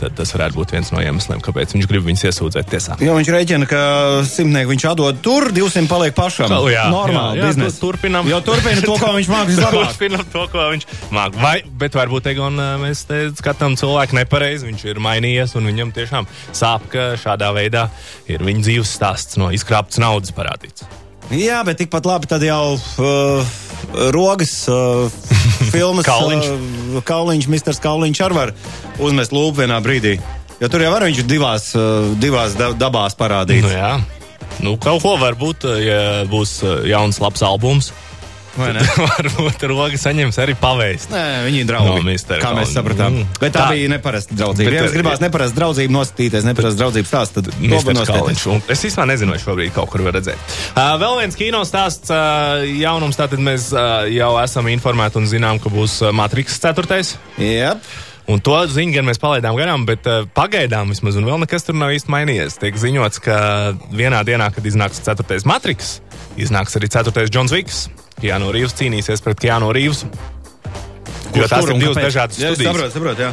Tad 0.00 0.12
tas 0.18 0.32
varētu 0.34 0.58
būt 0.58 0.74
viens 0.74 0.90
no 0.92 1.00
iemesliem, 1.00 1.40
kāpēc 1.44 1.72
viņš 1.76 1.88
grib 1.88 2.04
viņus 2.06 2.24
iesūdzēt 2.30 2.68
tiesā. 2.72 2.96
Jo 3.00 3.14
viņš 3.16 3.30
rēķina, 3.32 3.68
ka 3.70 3.80
simtnieku 4.28 4.72
viņš 4.74 4.86
atdod 4.90 5.20
tur, 5.24 5.48
200 5.56 5.88
paliek 5.90 6.16
pašam. 6.16 6.52
Oh, 6.52 6.68
jā, 6.70 6.86
Normāli, 6.92 7.40
jā, 7.40 7.44
jā, 7.44 7.52
biznesa. 7.52 7.78
tu- 7.78 7.86
turpinam. 7.86 8.28
Jo 8.28 8.40
turpina 8.44 8.82
to, 8.84 8.96
ko 9.00 9.12
viņš 9.16 9.30
mākslinieks 9.32 9.64
labāk. 9.64 9.88
Turpinam 9.96 10.26
to, 10.32 10.44
ko 10.52 10.66
viņš 10.74 10.86
māca. 11.14 11.42
Bet 11.76 11.96
varbūt 11.96 12.30
Egon, 12.30 12.56
mēs 12.80 13.04
te 13.08 13.26
skatām 13.36 13.74
cilvēku 13.76 14.16
nepareizi. 14.16 14.68
Viņš 14.70 14.84
ir 14.88 15.00
mainījies 15.04 15.56
un 15.58 15.68
viņam 15.68 15.92
tiešām 15.96 16.28
sāp, 16.56 16.86
ka 16.92 17.10
šādā 17.20 17.50
veidā 17.56 17.88
ir 18.30 18.44
viņa 18.46 18.64
dzīves 18.64 18.94
stāsts 18.96 19.36
no 19.40 19.50
izkrāptas 19.52 20.00
naudas 20.00 20.32
parādīts. 20.36 20.86
Jā, 21.34 21.58
bet 21.66 21.80
tikpat 21.80 22.06
labi 22.06 22.28
tad 22.30 22.44
jau 22.46 22.76
uh, 22.78 23.54
rogas 24.14 24.54
uh, 24.70 25.10
filmas. 25.74 26.06
Kauliņš. 26.06 26.50
Uh, 26.54 26.98
kauliņš, 27.06 27.48
Mr. 27.50 27.74
Kauliņš 27.82 28.22
arī 28.24 28.38
var 28.38 28.52
uzmest 29.02 29.34
lūpu 29.34 29.64
vienā 29.64 29.80
brīdī. 29.82 30.16
Jo 30.62 30.70
tur 30.72 30.86
jau 30.86 30.92
var 30.94 31.04
viņš 31.04 31.24
divās, 31.28 31.72
uh, 31.76 32.12
divās 32.22 32.54
da 32.56 32.70
dabās 32.78 33.18
parādīt. 33.18 33.66
Nu, 33.66 33.74
jā. 33.74 33.96
Nu, 34.62 34.76
kaut 34.80 35.02
ko 35.02 35.16
varbūt, 35.20 35.66
ja 35.82 36.24
būs 36.30 36.60
jauns 36.88 37.18
labs 37.20 37.42
albums. 37.44 37.90
Varbūt 39.16 39.64
roga 39.70 40.00
saņems 40.00 40.38
arī 40.42 40.56
pavēst. 40.60 41.12
Nē, 41.12 41.24
viņi 41.46 41.62
ir 41.62 41.68
draugi. 41.68 41.92
No, 41.92 41.98
Mr. 42.06 42.40
kā 42.42 42.52
mēs 42.56 42.72
sapratām. 42.76 43.20
Mm. 43.20 43.36
Bet 43.42 43.54
tā, 43.56 43.66
Tā. 43.66 43.74
bija 43.74 43.92
neparasta 43.92 44.36
draudzība. 44.38 44.70
Bet, 44.70 44.76
Ja 44.76 44.82
jums 44.84 44.92
eh, 44.94 44.98
gribās 44.98 45.22
neparasta 45.22 45.60
draudzība 45.60 45.96
noskatīties, 45.96 46.48
neparasta 46.48 46.82
draudzības 46.82 47.12
stāsts, 47.12 47.36
tad. 47.36 47.52
Un 47.52 48.64
Es 48.72 48.82
īstenībā 48.88 49.06
nezinu, 49.12 49.36
vai 49.36 49.40
šobrīd 49.42 49.76
kaut 49.76 49.92
kur 49.92 50.04
var 50.06 50.16
redzēt. 50.18 50.56
Uh, 50.72 50.96
vēl 51.02 51.20
viens 51.22 51.38
kino 51.38 51.62
stāsts, 51.68 52.12
uh, 52.12 52.64
jaunums. 52.66 53.20
Tātad 53.20 53.42
mēs 53.42 53.70
uh, 53.74 54.04
jau 54.12 54.34
esam 54.42 54.68
informēti 54.72 55.20
un 55.20 55.30
zinām, 55.30 55.62
ka 55.62 55.72
būs 55.72 56.00
Matrix 56.16 56.60
4. 56.62 57.16
Yep. 57.40 57.88
Un 58.26 58.40
to 58.42 58.56
ziņu 58.66 58.96
gan 58.96 59.06
mēs 59.06 59.20
palaidām 59.22 59.54
garām, 59.58 59.84
bet 59.86 60.06
uh, 60.10 60.24
pagaidām 60.34 60.90
vismaz 60.90 61.14
vēl 61.18 61.38
nekas 61.44 61.68
tur 61.68 61.78
nav 61.78 61.94
īsti 61.94 62.10
mainījies. 62.10 62.58
Tiek 62.58 62.80
ziņots, 62.82 63.22
ka 63.22 63.36
vienā 63.94 64.24
dienā, 64.26 64.50
kad 64.54 64.66
iznāks 64.66 64.98
4. 65.06 65.38
Matrix, 65.46 66.00
iznāks 66.34 66.74
arī 66.78 66.90
4. 66.90 67.30
Džons 67.30 67.54
Viks. 67.54 67.86
Keanu 68.20 68.50
Reeves 68.54 68.74
cīnīsies 68.78 69.22
pret 69.24 69.40
Keanu 69.42 69.72
Reeves. 69.76 70.04
Jo 70.06 71.42
Kurš 71.42 71.50
tās 71.52 71.64
tur 71.66 71.74
ir 71.74 71.80
divas 71.82 71.96
kāpēc? 71.98 72.06
dažādas 72.08 72.38
Jā, 72.40 72.52
studijas. 72.54 72.72
Saprotu, 72.72 72.94
saprotu, 72.96 73.26
jā. 73.26 73.30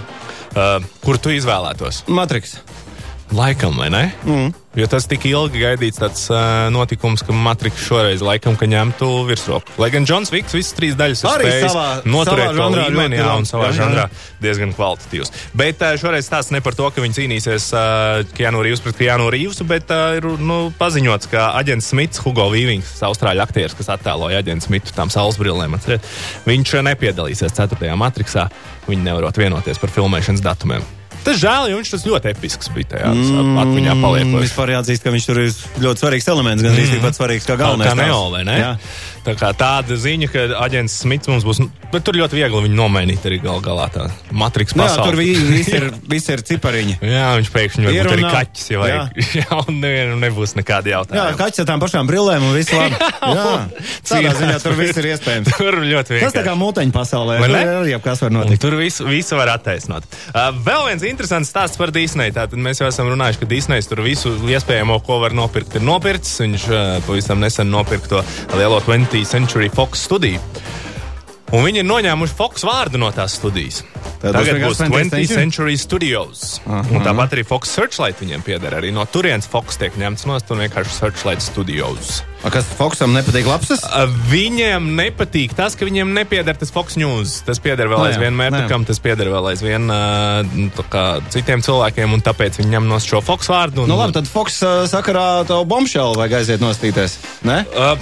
Uh, 0.53 0.87
kur 1.05 1.17
tu 1.23 1.31
izvēlētos? 1.33 2.03
Matriks. 2.11 2.57
Laikam, 3.33 3.77
vai 3.77 3.89
ne? 3.89 4.11
Mm. 4.27 4.51
Jo 4.77 4.87
tas 4.89 5.05
tik 5.09 5.25
ilgi 5.29 5.61
gaidīts 5.61 5.99
tāds 6.01 6.23
uh, 6.33 6.67
notikums, 6.73 7.21
ka 7.25 7.33
Matrix 7.33 7.81
šoreiz 7.85 8.23
laikam, 8.25 8.55
ka 8.57 8.65
ņemtu 8.69 9.09
virsroku. 9.27 9.73
Lai 9.81 9.89
gan 9.93 10.05
Džons 10.05 10.31
Viks 10.33 10.55
visas 10.57 10.73
trīs 10.77 10.97
daļas 10.97 11.21
Arī 11.29 11.51
savā- 11.61 12.01
noturēt 12.09 12.53
savā 12.53 12.69
ļoti 12.93 13.19
jā, 13.19 13.27
un 13.37 13.45
savā 13.49 13.69
žanrā 13.77 14.07
diezgan 14.41 14.73
kvalitatīvs. 14.77 15.33
Bet 15.57 15.81
uh, 15.85 15.93
šoreiz 16.01 16.25
stāsts 16.25 16.53
ne 16.53 16.61
par 16.65 16.77
to, 16.77 16.89
ka 16.93 17.03
viņi 17.05 17.19
cīnīsies 17.19 17.69
uh, 17.77 18.23
Keanu 18.37 18.63
Reeves 18.65 18.81
pret 18.85 18.97
Keanu 19.01 19.29
Reevesu, 19.33 19.67
bet 19.69 19.93
uh, 19.93 20.17
ir 20.17 20.29
nu, 20.41 20.59
paziņots, 20.81 21.29
ka 21.33 21.51
aģents 21.61 21.93
Smits, 21.93 22.23
Hugo 22.25 22.49
Vīvings, 22.53 22.95
austrāļu 23.05 23.45
aktieris, 23.45 23.77
kas 23.77 23.93
attēloja 23.97 24.41
aģentu 24.41 24.69
Smitu 24.71 24.97
tam 24.97 25.13
saules 25.13 25.37
brillēm, 25.41 25.77
viņš 26.49 26.75
nepiedalīsies 26.89 27.53
4. 27.61 27.93
matrixā. 27.99 28.49
Viņi 28.89 29.05
nevarot 29.05 29.37
vienoties 29.37 29.79
par 29.79 29.93
filmēšanas 29.93 30.41
datumiem. 30.43 31.02
Tas 31.23 31.39
žēl, 31.39 31.69
jo 31.71 31.79
viņš 31.79 31.91
tas 31.95 32.05
ļoti 32.09 32.31
episks 32.33 32.69
bija 32.75 32.89
tajā 32.97 33.13
mm, 33.15 33.57
atmiņā 33.63 33.95
paliekoši. 34.03 34.43
vispār 34.43 34.73
jāatzīst, 34.75 35.03
ka 35.05 35.13
viņš 35.15 35.27
tur 35.29 35.39
ir 35.45 35.53
ļoti 35.85 36.03
svarīgs 36.03 36.27
elements, 36.33 36.63
gan 36.65 36.75
arī 36.75 36.83
mm. 36.87 36.93
tikpat 36.97 37.19
svarīgs 37.19 37.47
kā 37.47 37.55
galvenais. 37.59 37.91
Kā 37.93 37.95
Neo, 38.01 38.19
tēls. 38.19 38.31
vai 38.35 38.43
ne? 38.49 38.57
Jā. 38.59 38.71
Tā 39.23 39.37
kā 39.39 39.53
tāda 39.55 39.95
ziņa, 39.95 40.27
ka 40.33 40.41
aģents 40.65 40.97
Smits 40.99 41.29
mums 41.31 41.45
būs. 41.47 41.61
Bet 41.93 42.03
tur 42.03 42.17
ļoti 42.19 42.35
viegli 42.35 42.59
viņu 42.65 42.75
nomainīt 42.75 43.23
arī 43.23 43.37
gal 43.39 43.61
galā. 43.63 43.85
Tā 43.93 44.09
matriks 44.35 44.75
Nu, 44.75 44.83
jā, 44.83 44.89
pasaule. 44.89 45.13
tur 45.13 45.15
vi- 45.21 45.35
viss 45.63 45.71
ir, 45.71 45.85
viss 46.11 46.27
ir 46.33 46.43
cipariņi. 46.43 46.97
Jā, 47.07 47.29
viņš 47.39 47.51
pēkšņi 47.55 47.87
var 47.87 47.95
Ir 47.95 48.09
būt 48.09 48.11
un 48.11 48.17
arī 48.17 48.33
kaķis, 48.35 48.65
ja. 48.73 48.89
Jā, 48.89 49.05
jā 49.39 49.59
un 49.61 49.79
nevienam 49.79 50.19
nebūs 50.25 50.57
nekādi 50.59 50.91
Jā, 50.91 50.99
jautājumi. 50.99 51.37
kaķis 51.39 51.63
ar 51.63 51.69
tām 51.71 51.83
pašām 51.85 52.09
brillēm 52.11 52.49
un 52.49 52.57
viss 52.57 52.75
labi. 52.75 52.99
Jā, 53.37 53.55
tādā 54.11 54.33
ziņā 54.41 54.57
tur 54.65 54.75
viss 54.81 54.99
ir 54.99 55.07
iespējams. 55.13 55.53
Tur 55.55 55.79
ļoti 55.87 56.19
Tas 56.19 56.35
tā 56.35 56.43
kā 56.43 56.57
mūteņu 56.59 56.91
pasaulē. 56.95 57.39
Vai 57.39 57.47
ne? 57.53 57.63
arī 57.79 57.95
kas 58.03 58.25
var 58.25 58.33
Un 58.33 58.41
notikt. 58.41 58.59
tur 58.65 58.75
visu, 58.75 59.07
visu 59.07 59.39
var 59.39 59.53
attaisnot. 59.55 60.03
Uh, 60.33 60.49
vēl 60.67 60.89
viens 60.89 61.07
interesants 61.13 61.51
stāsts 61.53 61.79
par 61.79 61.93
Disneju. 61.93 62.33
Tātad 62.35 62.61
mēs 62.61 62.81
jau 62.81 62.89
esam 62.89 63.11
runājuši, 63.13 63.41
ka 63.43 63.49
Disneys 63.49 63.89
tur 63.89 64.03
visu 64.05 64.33
iespējamo, 64.49 64.99
ko 65.05 65.19
var 65.23 65.35
nopirkt, 65.37 65.77
ir 65.77 65.85
nopircis. 65.85 66.41
Viņš 66.43 66.69
uh, 66.71 66.83
pavisam 67.07 67.41
nesen 67.43 67.69
nopirka 67.73 68.15
to 68.15 68.23
lielo 68.57 68.81
20th 68.83 69.23
Century 69.29 69.69
Fox 69.73 70.07
studiju. 70.09 70.41
Un 71.53 71.67
viņi 71.67 71.83
ir 71.83 71.89
noņēmuši 71.89 72.37
Fox 72.37 72.65
vārdu 72.65 73.01
no 73.01 73.11
tās 73.13 73.37
studijas. 73.37 73.83
Tad 74.23 74.37
Tagad 74.37 74.55
būs 74.55 74.77
būs 74.79 74.79
vienkārši 74.79 74.87
20th 74.87 75.15
20th 75.19 75.35
Century 75.35 75.73
Studios. 75.75 76.43
Un 76.63 77.01
tāpat 77.03 77.33
arī 77.35 77.43
Fox 77.43 77.73
Searchlight 77.75 78.21
viņiem 78.23 78.43
pieder. 78.45 78.71
Arī 78.77 78.93
no 78.95 79.03
turienes 79.03 79.49
Fox 79.51 79.75
tiek 79.81 79.97
ņemts 79.99 80.23
no 80.29 80.37
un 80.39 80.61
vienkārši 80.63 80.93
Searchlight 80.95 81.43
Studios. 81.43 82.21
A, 82.43 82.51
Kas 82.51 82.67
Foksam 82.77 83.11
nepatīk 83.15 83.47
lapsas? 83.47 83.83
Uh, 83.83 84.07
Viņiem 84.31 84.93
nepatīk 84.95 85.55
tas, 85.55 85.75
ka 85.79 85.87
viņiem 85.87 86.15
nepieder 86.15 86.55
tas 86.59 86.71
Fox 86.71 86.95
News. 86.99 87.41
Tas 87.43 87.59
pieder 87.63 87.91
vēl 87.91 87.99
Nē, 87.99 88.13
aizvien 88.13 88.35
nē. 88.35 88.47
Mērķam, 88.55 88.85
tas 88.87 88.99
pieder 89.03 89.27
vēl 89.31 89.49
aizvien 89.51 89.91
uh, 89.91 90.83
kā 90.91 91.05
citiem 91.31 91.63
cilvēkiem, 91.63 92.15
un 92.15 92.23
tāpēc 92.23 92.59
viņi 92.61 92.77
ņem 92.77 92.87
no 92.91 92.99
šo 93.03 93.19
Fox 93.23 93.51
vārdu. 93.51 93.83
Un, 93.83 93.91
Nu 93.91 93.99
labi, 93.99 94.15
tad 94.15 94.27
uh, 94.63 94.85
sakarā 94.91 95.43
to 95.47 95.59
bombšelu 95.67 96.15
vajag 96.19 96.39
aiziet 96.39 96.63
nostīties. 96.63 97.19
Ne? 97.47 97.63
uh, 97.75 97.99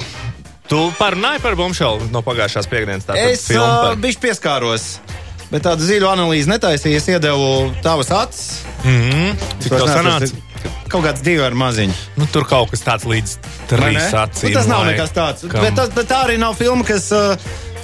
tu 0.69 0.85
parunāji 1.01 1.41
par 1.43 1.57
Bombšelu 1.59 2.11
no 2.13 2.21
pagājušās 2.25 2.69
piekdienas. 2.71 3.09
Es 3.17 3.49
filmu 3.49 3.65
uh, 3.65 3.89
par- 3.89 4.01
bišķi 4.05 4.25
pieskāros. 4.29 4.87
Bet 5.51 5.65
tādu 5.67 5.83
dziļu 5.83 6.07
analīzi 6.07 6.47
netaisīju, 6.47 6.95
es 7.01 7.07
iedevu 7.11 7.47
tavas 7.83 8.11
acis. 8.15 8.61
Cik 8.81 9.67
Es 9.67 9.69
vairs 9.69 9.83
tev 9.83 9.87
neatceros, 9.87 9.95
sanāca? 9.97 10.29
cik- 10.31 10.47
Kaut 10.91 11.05
kāds 11.05 11.21
divi 11.23 11.39
ar 11.43 11.53
maziņu. 11.55 11.93
Nu, 12.19 12.25
tur 12.31 12.43
kaut 12.47 12.69
kas 12.73 12.81
tāds 12.83 13.05
līdz 13.07 13.37
trīs 13.71 14.09
acīm. 14.11 14.49
Nu, 14.51 14.55
tas 14.57 14.67
nav 14.67 14.83
nekas 14.89 15.13
tāds. 15.15 15.45
Bet, 15.51 15.75
tas, 15.75 15.89
bet 15.95 16.07
tā 16.09 16.17
arī 16.25 16.37
nav 16.39 16.55
filma, 16.59 16.83
kas, 16.83 17.05
uh, 17.15 17.35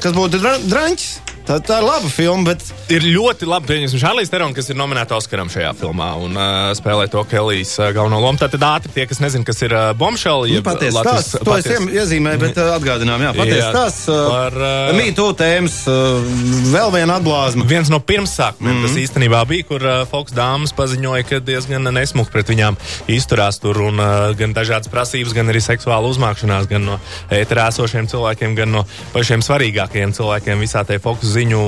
kas 0.03 0.12
būtu 0.15 0.41
dra 0.43 0.57
draņķis. 0.59 1.07
Tā, 1.47 1.61
tā 1.63 1.79
ir 1.79 1.87
laba 1.87 2.09
filma, 2.11 2.51
bet 2.51 2.65
Ir 2.87 3.03
ļoti 3.03 3.43
labi 3.43 3.67
pieņemts 3.67 3.97
Šarlīs 3.99 4.29
Terons, 4.31 4.55
kas 4.55 4.69
ir 4.71 4.77
nominēta 4.79 5.17
Oskaram 5.17 5.49
šajā 5.51 5.73
filmā 5.75 6.05
un 6.23 6.37
uh, 6.39 6.69
spēlē 6.77 7.09
to 7.11 7.19
Kelijas 7.27 7.73
uh, 7.81 7.89
galveno 7.91 8.21
lomu. 8.23 8.39
Tātad 8.39 8.63
ātri 8.63 8.93
tie, 8.95 9.03
kas 9.09 9.19
nezina, 9.19 9.43
kas 9.47 9.59
ir 9.65 9.73
uh, 9.75 9.89
Bombshell, 9.99 10.45
nu, 10.47 10.61
patiesi 10.63 11.01
tas, 11.03 11.33
to 11.35 11.57
es 11.59 11.67
iem- 11.67 11.89
iezīmēju, 11.91 12.39
bet 12.45 12.61
uh, 12.63 12.69
atgādinām, 12.77 13.25
jā, 13.25 13.33
patiesi 13.35 13.73
tas. 13.75 13.97
Uh, 14.07 14.21
par, 14.31 14.55
uh, 14.55 14.91
Mītū 14.95 15.25
tēmas, 15.35 15.75
uh, 15.91 16.29
vēl 16.71 16.93
viena 16.95 17.17
atblāzma. 17.19 17.67
Viens 17.67 17.91
no 17.91 17.99
pirmsākumiem 17.99 18.71
mm. 18.71 18.79
-hmm. 18.79 18.87
tas 18.87 19.01
īstenībā 19.03 19.43
bija, 19.51 19.67
kur 19.67 19.83
uh, 19.83 19.97
Fox 20.07 20.31
dāmas 20.31 20.71
paziņoja, 20.79 21.27
ka 21.27 21.41
diezgan 21.43 21.91
nesmuki 21.91 22.31
pret 22.31 22.47
viņām 22.55 22.79
izturās 23.11 23.59
tur 23.59 23.81
un 23.89 23.99
uh, 23.99 24.31
gan 24.39 24.55
dažādas 24.55 24.87
prasības, 24.87 25.35
gan 25.35 25.51
arī 25.51 25.59
seksuāla 25.59 26.07
uzmākšanās, 26.07 26.71
gan 26.71 26.87
no 26.87 26.99
ēterā 27.27 27.67
esošiem 27.75 28.07
cilvēkiem, 28.07 28.55
gan 28.55 28.71
no 28.79 28.87
pašiem 29.11 29.43
svarīgākajiem 29.43 30.15
cilvēkiem 30.15 30.63
visā 30.63 30.87
tajā 30.87 31.03
Fox 31.03 31.35
ziņu 31.38 31.62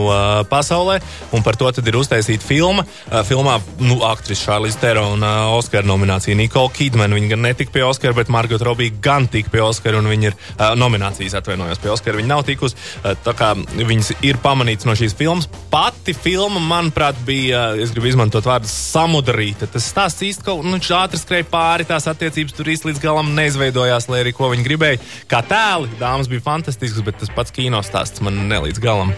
pasaulē. 0.50 1.00
Un 1.36 1.46
par 1.46 1.58
to 1.60 1.70
ir 1.70 1.98
uztaisīta 2.00 2.46
filma. 2.46 2.86
Filmā 3.28 3.60
nu, 3.82 4.00
aktrise 4.08 4.44
Šārlis 4.48 4.78
Tero 4.82 5.06
un 5.14 5.24
Oskara 5.56 5.86
nominācija 5.88 6.38
Nikola 6.38 6.72
Kidman. 6.74 7.14
Viņa 7.16 7.32
gan 7.34 7.46
netika 7.48 7.74
pie 7.76 7.86
Oskara, 7.88 8.16
bet 8.18 8.32
Margot 8.34 8.62
Robija 8.66 8.96
gan 9.04 9.28
tika 9.32 9.52
pie 9.54 9.64
Oskara 9.66 10.00
un 10.02 10.10
viņa 10.10 10.30
ir 10.32 10.38
nominācijas 10.80 11.38
atvainojos 11.40 11.82
pie 11.84 11.94
Oskara. 11.94 12.20
Viņa 12.20 12.32
nav 12.32 12.46
tikusi. 12.48 12.78
Tā 13.04 13.36
kā 13.38 13.54
viņas 13.56 14.14
ir 14.26 14.40
pamanītas 14.44 14.88
no 14.90 14.96
šīs 14.98 15.16
filmas. 15.20 15.50
Pati 15.72 16.16
filma, 16.18 16.62
manuprāt, 16.64 17.18
bija, 17.28 17.70
es 17.80 17.94
gribu 17.94 18.10
izmantot 18.12 18.48
vārdu 18.50 18.70
samudarīta. 18.72 19.70
Tas 19.70 19.88
stāsts 19.92 20.26
īsti 20.26 20.48
kaut 20.48 20.66
nu, 20.66 20.80
ātri 21.00 21.20
skrēja 21.22 21.48
pāri, 21.52 21.88
tās 21.88 22.10
attiecības 22.10 22.56
tur 22.58 22.72
īsti 22.74 22.90
līdz 22.90 23.04
galam 23.04 23.34
neizveidojās, 23.38 24.10
lai 24.12 24.24
arī 24.24 24.34
ko 24.36 24.52
viņi 24.54 24.66
gribēja. 24.66 25.02
Kā 25.30 25.44
tēli, 25.46 25.92
dāmas 26.02 26.32
bija 26.32 26.46
fantastiskas, 26.46 27.06
bet 27.06 27.20
tas 27.22 27.32
pats 27.36 27.54
kino 27.56 27.82
stāsts 27.86 28.24
man 28.26 28.48
ne 28.50 28.64
līdz 28.66 28.82
galam 28.84 29.14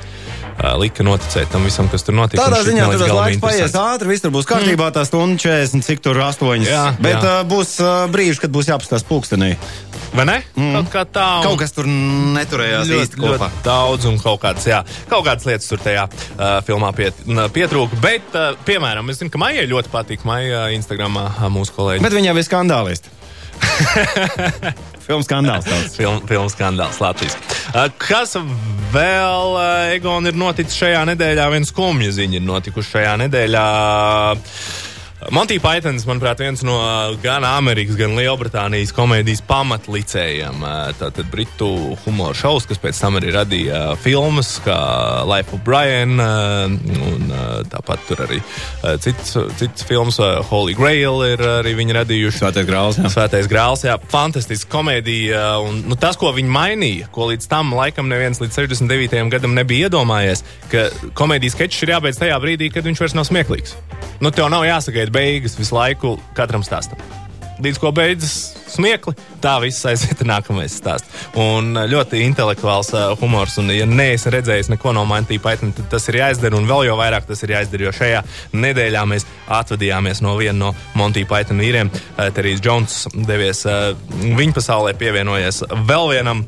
lika 0.82 1.04
noticēt 1.06 1.50
tam 1.54 1.64
visam, 1.66 1.88
kas 1.92 2.04
tur 2.06 2.16
notika. 2.18 2.44
Tādā 2.44 2.62
ziņā 2.68 2.88
tur 2.92 3.00
tas 3.02 3.14
laiks 3.18 3.40
paies 3.42 3.76
ātri, 3.78 4.12
viss 4.12 4.22
tur 4.26 4.34
būs 4.36 4.48
kārtībā, 4.50 4.92
tā 4.96 5.04
stunda 5.08 5.40
40, 5.42 5.86
cik 5.88 6.04
tur 6.06 6.20
8. 6.22 6.66
Jā, 6.68 6.84
bet 7.02 7.18
jā. 7.18 7.40
Uh, 7.42 7.46
būs 7.50 7.78
uh, 7.82 8.06
brīži, 8.14 8.40
kad 8.44 8.54
būs 8.54 8.70
jāapstās 8.70 9.06
pulkstenī. 9.08 9.56
Vai 10.12 10.26
ne? 10.28 10.36
Mm. 10.60 10.74
Kaut 10.76 10.90
kā 10.92 11.06
tā. 11.08 11.28
un- 11.40 11.46
Kaut 11.48 11.60
kas 11.62 11.72
tur 11.72 11.88
neturējās 11.88 12.90
īsti 12.92 13.16
kopā. 13.22 13.48
ļoti 13.48 13.64
daudz 13.64 14.10
un 14.10 14.20
kaut 14.20 14.42
kādas, 14.44 14.68
jā, 14.68 14.82
kaut 15.10 15.24
kādas 15.26 15.48
lietas 15.48 15.70
tur 15.72 15.80
tajā 15.80 16.04
uh, 16.12 16.60
filmā 16.68 16.92
piet, 16.98 17.16
pietrūka. 17.56 17.96
Bet, 18.04 18.28
uh, 18.36 18.52
piemēram, 18.68 19.08
es 19.14 19.22
zinu, 19.24 19.32
ka 19.32 19.40
Maijai 19.40 19.66
ļoti 19.72 19.90
patīk 19.94 20.28
Maija 20.28 20.66
Instagramā 20.76 21.30
uh, 21.38 21.48
mūsu 21.54 21.72
kolēģi. 21.80 22.04
Bet 22.04 22.18
viņam 22.20 22.38
ir 22.42 22.48
skandālisti. 22.50 23.18
Filmas 25.06 25.28
skandāls. 25.28 25.66
tāds. 25.68 25.96
Film, 25.98 26.22
filmu 26.28 26.50
skandāls 26.52 27.00
Latvijas. 27.02 27.38
Uh, 27.72 27.88
kas 28.02 28.36
vēl, 28.92 29.56
uh, 29.56 29.96
Egon, 29.96 30.28
ir 30.30 30.38
noticis 30.40 30.78
šajā 30.80 31.02
nedēļā? 31.12 31.48
Viens 31.54 31.72
skumja 31.72 32.12
ziņa 32.16 32.40
ir 32.40 32.48
notikuši 32.48 32.98
šajā 32.98 33.18
nedēļā. 33.26 33.66
Monty 35.30 35.60
Pythons, 35.62 36.08
manuprāt, 36.10 36.40
viens 36.42 36.64
no 36.66 36.80
uh, 36.82 37.14
gan 37.22 37.46
Amerikas, 37.46 37.94
gan 38.00 38.16
Lielbritānijas 38.18 38.90
komēdijas 38.96 39.44
pamatlicējiem. 39.46 40.64
Uh, 40.64 40.90
Tātad 40.98 41.30
britu 41.30 41.68
humora 42.08 42.34
šovs, 42.38 42.66
kas 42.66 42.82
pēc 42.82 42.98
tam 43.04 43.20
arī 43.20 43.30
radīja 43.36 43.84
uh, 43.92 44.00
filmas, 44.02 44.56
kā 44.66 44.78
Life 45.30 45.54
of 45.54 45.62
Brian, 45.68 46.18
un 46.18 47.30
tāpat 47.70 48.02
tur 48.08 48.24
arī 48.26 48.40
cits, 49.04 49.36
cits 49.60 49.86
films, 49.86 50.18
uh, 50.22 50.40
Holy 50.50 50.74
Grail, 50.78 51.22
ir 51.28 51.46
arī 51.60 51.76
viņi 51.78 51.98
radījuši. 52.00 52.42
Svētais 52.42 52.68
grāls. 52.68 52.98
jā. 52.98 53.14
Svētais 53.14 53.50
grāls, 53.52 53.86
jā, 53.86 54.00
fantastiska 54.12 54.72
komēdija. 54.74 55.46
Un, 55.68 55.84
nu, 55.92 56.00
tas, 56.02 56.18
ko 56.18 56.34
viņi 56.34 56.52
mainīja, 56.52 57.12
ko 57.14 57.30
līdz 57.30 57.50
tam 57.52 57.76
laikam 57.78 58.10
neviens 58.10 58.42
līdz 58.42 58.58
69. 58.64 59.22
gadam 59.36 59.54
nebija 59.58 59.92
iedomājies, 59.92 60.42
ka 60.74 60.90
komēdijas 61.18 61.60
sketčs 61.60 61.86
ir 61.86 61.96
jābeidz 61.96 62.22
tajā 62.22 62.42
brīdī, 62.42 62.74
kad 62.74 62.90
viņš 62.90 63.06
vairs 63.06 63.18
nav 63.20 63.30
smieklīgs. 63.30 63.78
Nu, 64.22 64.30
tev 64.30 64.52
nav 64.54 64.66
jāsagaida 64.68 65.11
beigas 65.12 65.58
visu 65.60 65.76
laiku 65.78 66.16
katram 66.38 66.66
stāstam. 66.66 67.00
Līdz 67.62 67.78
ko 67.78 67.92
beidzas 67.94 68.36
smiekli, 68.72 69.14
tā 69.44 69.54
viss 69.62 69.86
aiziet 69.86 70.24
nākamais 70.32 70.74
stāsts. 70.80 71.28
Un 71.38 71.76
uh, 71.76 71.86
ļoti 71.90 72.24
intelektuāls 72.26 72.90
uh, 72.96 73.12
humors, 73.22 73.58
un, 73.62 73.70
ja 73.76 73.86
neesi 73.86 74.32
redzējis 74.34 74.72
neko 74.72 74.96
no 74.98 75.04
Monty 75.10 75.38
Python, 75.42 75.74
tad 75.78 75.92
tas 75.94 76.08
ir 76.10 76.22
jāizdara, 76.22 76.58
un 76.58 76.70
vēl 76.70 76.88
jau 76.90 76.98
vairāk 77.00 77.28
tas 77.30 77.44
ir 77.46 77.54
jāizdara, 77.54 77.88
jo 77.88 77.94
šajā 78.00 78.24
nedēļā 78.58 79.04
mēs 79.12 79.28
atvadījāmies 79.62 80.24
no 80.26 80.34
viena 80.40 80.58
no 80.58 80.74
Monty 80.98 81.26
Python 81.30 81.62
vīriem. 81.62 81.92
Uh, 82.16 82.32
Terijs 82.34 82.64
Jones 82.66 83.04
devies 83.30 83.62
uh, 83.70 83.92
viņa 84.24 84.58
pasaulē, 84.58 84.96
pievienojies 84.98 85.66
vēl 85.86 86.16
vienam. 86.16 86.46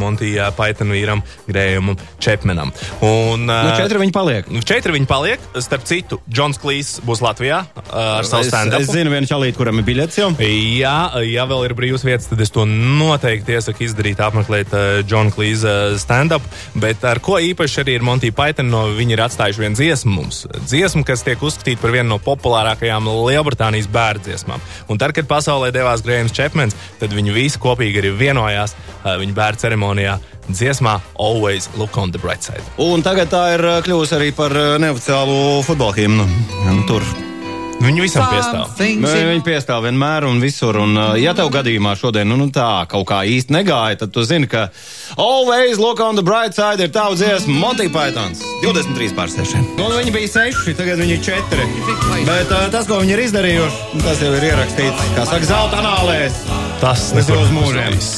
Montija 0.00 0.50
Python 0.56 0.92
vīram, 0.94 1.22
Grējumam 1.48 1.98
Čepmenam. 2.22 2.72
Un, 3.04 3.44
Nu, 3.44 3.52
uh, 3.52 3.76
četri 3.76 3.98
viņi 4.00 4.12
paliek. 4.14 4.46
Nu, 4.52 4.60
Četri 4.64 4.92
viņi 4.94 5.06
paliek. 5.10 5.42
Starp 5.62 5.84
citu, 5.88 6.18
Džons 6.30 6.58
Klīs 6.62 6.94
būs 7.04 7.20
Latvijā 7.24 7.62
uh, 7.66 7.94
ar 8.20 8.26
savu 8.28 8.44
Es, 8.44 8.50
stand-up. 8.52 8.80
es 8.80 8.90
zinu 8.92 9.10
vienu 9.12 9.28
čalīti, 9.28 9.56
kuram 9.58 9.78
ir 9.80 9.86
biļets 9.86 10.18
jau. 10.20 10.30
Jā, 10.40 10.96
ja 11.26 11.44
vēl 11.50 11.66
ir 11.68 11.74
brīvas 11.76 12.04
vietas, 12.06 12.28
tad 12.30 12.40
es 12.44 12.52
to 12.54 12.64
noteikti 12.68 13.54
iesaku 13.56 13.84
izdarīt, 13.86 14.20
apmeklēt 14.24 14.72
uh, 14.74 14.84
Džona 15.06 15.32
Klīza 15.34 15.74
stand-up. 16.00 16.46
Bet 16.78 17.04
ar 17.04 17.20
ko 17.24 17.36
īpaši 17.42 17.82
arī 17.84 17.98
ir 17.98 18.06
Monty 18.06 18.30
Python, 18.34 18.70
no 18.72 18.86
viņi 18.96 19.16
ir 19.16 19.24
atstājuši 19.26 19.62
vienu 19.64 19.78
dziesmu 19.78 20.14
mums. 20.14 20.44
Dziesmu, 20.64 21.04
kas 21.06 21.24
tiek 21.26 21.42
uzskatīta 21.44 21.82
par 21.82 21.94
vienu 21.94 22.08
no 22.14 22.18
populārākajām 22.22 23.08
Lielbritānijas 23.28 23.90
bērnu 23.92 24.24
dziesmām. 24.28 24.62
Un 24.90 25.00
tad, 25.00 25.14
kad 25.16 25.28
pasaulē 25.30 25.70
devās 25.74 26.02
Grējums 26.04 26.34
Čepmens, 26.34 26.76
tad 27.00 27.12
viņi 27.14 27.34
visi 27.34 27.60
kopīgi 27.62 28.02
arī 28.02 28.14
vienojās 28.18 28.74
uh, 28.76 29.14
viņa 29.20 29.36
bērnu 29.36 29.64
ceremonijā 29.84 30.18
dziesmā 30.48 31.00
Always 31.18 31.68
Look 31.76 31.96
on 31.98 32.12
the 32.12 32.18
Bright 32.18 32.42
Side. 32.42 32.64
Un 32.78 33.02
tagad 33.02 33.32
tā 33.32 33.54
ir 33.56 33.64
uh, 33.64 33.82
kļuvusi 33.84 34.16
arī 34.16 34.32
par 34.36 34.52
uh, 34.52 34.76
neoficiālu 34.80 35.62
futbola 35.64 35.94
himnu. 35.96 36.26
Nu, 36.64 36.82
tur 36.88 37.04
Viņi 37.84 38.00
visam 38.00 38.24
piestāv. 38.30 38.78
Nē, 38.80 39.10
Viņi 39.28 39.42
piestāv 39.44 39.82
vienmēr 39.84 40.24
un 40.24 40.38
visur. 40.40 40.78
Un, 40.80 40.94
uh, 40.96 41.16
ja 41.20 41.34
tev 41.36 41.50
gadījumā 41.52 41.92
šodien 42.00 42.28
nu, 42.30 42.38
nu, 42.40 42.46
tā 42.54 42.86
kaut 42.88 43.04
kā 43.10 43.18
īsti 43.28 43.52
negāja, 43.52 43.98
tad 44.00 44.14
tu 44.14 44.24
zini, 44.24 44.48
ka 44.48 44.70
Always 45.20 45.76
Look 45.82 46.00
on 46.00 46.16
the 46.16 46.24
Bright 46.24 46.56
Side 46.56 46.80
ir 46.80 46.94
tavs 46.94 47.20
dziesma 47.20 47.58
Monty 47.60 47.90
Pythons 47.92 48.40
23 48.64 49.12
pār 49.18 49.32
6. 49.32 49.74
Nu, 49.76 49.90
viņi 49.98 50.14
bija 50.14 50.32
6, 50.38 50.70
tagad 50.78 51.02
viņi 51.02 51.18
ir 51.18 51.24
4. 51.28 51.68
Bet 52.30 52.54
tas, 52.72 52.86
ko 52.88 53.02
viņi 53.02 53.18
ir 53.18 53.26
izdarījuši, 53.26 54.04
tas 54.06 54.22
jau 54.22 54.32
ir 54.38 54.48
ierakstīts, 54.52 55.10
kā 55.18 55.26
saka, 55.28 55.50
zelta 55.50 55.82
anālēs. 55.84 56.40
Tas 56.84 57.00
Tas 57.00 57.12
ir 57.16 57.32
nekur 57.32 57.38
uz 57.40 57.52
mūžiem. 57.54 57.94
nepazudīs. 57.94 58.08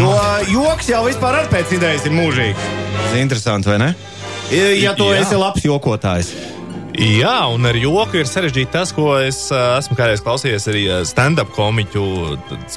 Jo 0.00 0.14
joks 0.50 0.88
jau 0.90 1.04
vispār 1.06 1.36
ar 1.44 1.50
pēc 1.52 1.76
idejas 1.76 2.08
ir 2.08 2.14
mūžīgs. 2.16 2.64
Tas 2.96 3.12
ir 3.14 3.20
interesanti, 3.22 3.70
vai 3.70 3.76
ne? 3.78 3.90
Ja, 4.50 4.96
tu 4.98 5.06
Jā. 5.12 5.20
esi 5.22 5.38
labs 5.38 5.62
jokotājs. 5.62 6.32
Jā, 6.98 7.36
un 7.54 7.68
ar 7.70 7.78
joku 7.78 8.18
ir 8.18 8.26
sarežģīti 8.26 8.72
tas, 8.74 8.90
ko 8.90 9.14
es 9.14 9.38
uh, 9.54 9.78
esmu 9.78 9.94
kādreiz 9.94 10.24
klausījies 10.26 10.66
arī 10.72 10.82
uh, 10.88 11.04
stand-up 11.06 11.54
komiķu 11.54 12.02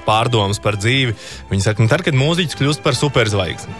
pārdomas 0.05 0.61
par 0.61 0.77
dzīvi. 0.77 1.17
Viņi 1.49 1.65
saka, 1.65 1.81
ka 1.81 1.95
tad, 1.95 2.05
kad 2.05 2.21
mūziķis 2.21 2.61
kļūst 2.61 2.85
par 2.85 2.93
superzvaigzni, 2.93 3.73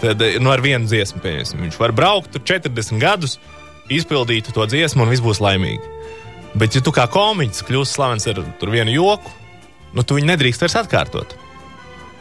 tad 0.00 0.24
eh, 0.24 0.40
nu, 0.40 0.48
ar 0.56 0.64
vienu 0.64 0.88
dziesmu 0.88 1.20
pieņemsim. 1.20 1.68
Viņš 1.68 1.80
var 1.84 1.92
braukt 1.92 2.32
tur 2.32 2.48
40 2.48 2.96
gadus, 3.04 3.36
izpildīt 3.92 4.48
to 4.56 4.64
dziesmu, 4.72 5.04
un 5.04 5.12
viss 5.12 5.22
būs 5.22 5.44
laimīgi. 5.44 5.84
Bet, 6.56 6.72
ja 6.72 6.80
tu 6.80 6.96
kā 6.96 7.04
komiķis 7.12 7.68
kļūsi 7.68 7.92
slavens 7.92 8.30
ar 8.32 8.40
tur 8.56 8.72
vienu 8.72 8.96
joku, 8.96 9.43
nu, 9.94 10.02
tu 10.02 10.18
viņu 10.18 10.30
nedrīkst 10.34 10.64
vairs 10.66 10.78
atkārtot. 10.84 11.36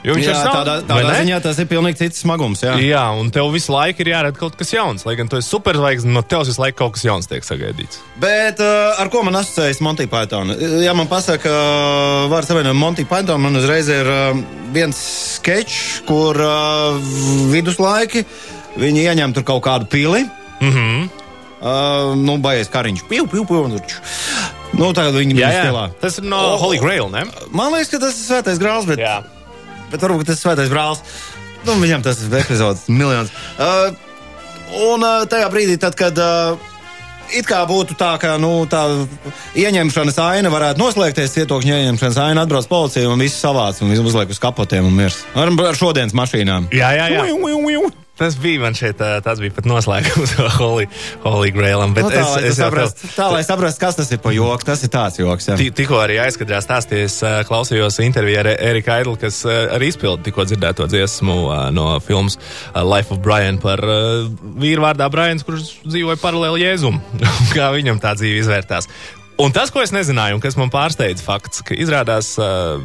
Jo 0.04 0.18
viņš 0.18 0.26
Jā, 0.28 0.34
nav- 0.44 0.56
tādā, 0.58 0.74
tādā 0.84 1.12
ziņā 1.22 1.38
tas 1.46 1.60
ir 1.64 1.68
pilnīgi 1.72 2.02
cits 2.02 2.24
smagums. 2.26 2.60
Jā. 2.66 2.74
Jā, 2.84 3.04
un 3.16 3.30
tev 3.32 3.48
visu 3.54 3.72
laiku 3.72 4.04
ir 4.04 4.10
jārada 4.12 4.36
kaut 4.36 4.58
kas 4.60 4.74
jauns. 4.76 5.06
Lai 5.08 5.16
gan 5.16 5.30
tu 5.32 5.40
esi 5.40 5.48
superzvaigznes, 5.48 6.12
no 6.12 6.22
tevis 6.28 6.52
visu 6.52 6.60
laiku 6.60 6.82
kaut 6.82 6.98
kas 6.98 7.06
jauns 7.08 7.30
tiek 7.32 7.48
sagaidīts. 7.48 8.02
Bet 8.20 8.60
uh, 8.60 9.00
ar 9.00 9.08
ko 9.14 9.24
man 9.24 9.40
asociējas 9.40 9.80
Monty 9.86 10.10
Python? 10.12 10.52
Ja 10.84 10.92
man 10.98 11.08
pasaka, 11.08 11.48
uh, 11.48 12.28
vārds 12.34 12.52
savienojuma 12.52 12.82
Monty 12.84 13.08
Python, 13.08 13.40
man 13.48 13.56
uzreiz 13.56 13.88
ir 13.88 14.12
uh, 14.12 14.44
viens 14.76 15.00
sketčs, 15.38 16.04
kur 16.10 16.36
uh, 16.36 17.00
viduslaiki 17.54 18.28
viņi 18.76 19.08
ieņem 19.08 19.40
tur 19.40 19.48
kaut 19.48 19.64
kādu 19.64 19.88
pili. 19.88 20.26
Mm 20.60 20.72
-hmm. 20.72 21.12
Uh, 21.64 22.12
nu, 22.20 22.36
baies 22.44 22.68
kariņš. 22.68 23.06
Piu, 23.08 23.24
piu, 23.24 23.46
piu, 23.48 23.62
tur. 23.72 24.00
Nu, 24.74 24.90
tagad 24.96 25.14
viņi 25.20 25.38
Jā, 25.38 25.52
jā. 25.54 25.64
stilā. 25.68 25.84
Tas 26.02 26.18
ir 26.18 26.26
no 26.26 26.40
Oh. 26.54 26.58
Holy 26.64 26.80
Grail, 26.82 27.10
ne? 27.14 27.26
Man 27.54 27.72
liekas, 27.76 27.92
ka 27.94 28.00
tas 28.02 28.18
ir 28.18 28.26
svētais 28.26 28.60
grāls, 28.62 28.88
bet, 28.90 29.00
Jā. 29.00 29.20
bet 29.94 30.02
varbūt 30.02 30.26
tas 30.32 30.40
ir 30.40 30.44
svētais 30.48 30.72
brālis. 30.74 31.04
Nu, 31.64 31.78
viņam 31.80 32.02
tas 32.04 32.20
ir 32.26 32.34
epizodes 32.42 32.88
miljons. 33.02 33.30
Uh, 33.56 33.94
un 34.92 35.06
uh, 35.06 35.24
tajā 35.30 35.48
brīdī, 35.54 35.78
tad, 35.80 35.96
kad 35.96 36.18
uh, 36.20 36.58
it 37.32 37.46
kā 37.48 37.62
būtu 37.70 37.96
tā, 38.00 38.16
ka 38.20 38.36
nu, 38.42 38.66
tā 38.70 38.82
ieņemšanas 39.56 40.18
aina 40.26 40.52
varētu 40.54 40.82
noslēgties, 40.82 41.38
cietokņa 41.38 41.80
ieņemšanas 41.86 42.20
aina 42.26 42.44
atbrauc 42.44 42.68
policija 42.68 43.10
un 43.14 43.22
visu 43.24 43.38
savāc 43.40 43.80
un 43.86 43.94
visu 43.94 44.04
uzliek 44.10 44.34
uz 44.34 44.42
kapotiem 44.44 44.90
un 44.90 44.98
mirs. 44.98 45.22
Ar, 45.38 45.54
ar 45.70 45.78
šodienas 45.80 46.18
mašīnām. 46.18 46.72
Jā, 46.74 46.92
jā, 46.98 47.12
jā. 47.14 48.03
Tas 48.14 48.36
bija 48.38 48.60
man 48.62 48.76
šeit, 48.78 49.00
tas 49.26 49.40
bija 49.42 49.56
pat 49.56 49.66
noslēgums 49.66 50.36
Holy, 50.60 50.86
Holy 51.24 51.50
Grailam. 51.56 51.96
Nu, 51.98 52.12
tā, 52.14 52.20
es, 52.22 52.28
lai 52.36 52.42
es 52.52 52.60
saprast, 52.62 53.00
tev- 53.02 53.14
tā, 53.18 53.26
lai 53.34 53.40
saprastu, 53.46 53.82
kas 53.82 53.98
tas 53.98 54.12
ir 54.14 54.20
pa 54.22 54.30
joks. 54.36 54.68
Tas 54.68 54.84
ir 54.86 54.92
tāds 54.94 55.18
joks. 55.18 55.48
Tikko 55.80 55.98
arī 55.98 56.20
aizkadrā 56.22 56.60
stāsties, 56.62 57.16
klausījos 57.50 57.98
intervijā 58.06 58.44
ar 58.44 58.52
Eriku 58.54 58.94
Aidlu, 58.94 59.16
kas 59.18 59.40
arī 59.50 59.90
izpildīja 59.90 60.28
tikko 60.28 60.46
dzirdēto 60.46 60.86
dziesmu 60.94 61.40
no 61.74 61.88
filmas 62.06 62.38
Life 62.78 63.16
of 63.18 63.24
Brian 63.26 63.58
par 63.64 63.82
vīru 63.82 64.86
vārdā 64.86 65.10
Brians, 65.14 65.42
kurš 65.48 65.80
dzīvoja 65.90 66.22
paralēli 66.22 66.68
Jēzum. 66.68 67.02
Kā 67.58 67.72
viņam 67.74 67.98
tā 68.04 68.14
dzīve 68.20 68.44
izvērtās. 68.46 68.92
Un 69.42 69.50
tas, 69.50 69.72
ko 69.74 69.82
es 69.82 69.90
nezināju, 69.94 70.38
un 70.38 70.42
kas 70.44 70.56
man 70.60 70.70
pārsteidza, 70.74 71.24
fakts, 71.26 71.64
ka 71.66 71.74
izrādās 71.74 72.36
uh, 72.38 72.78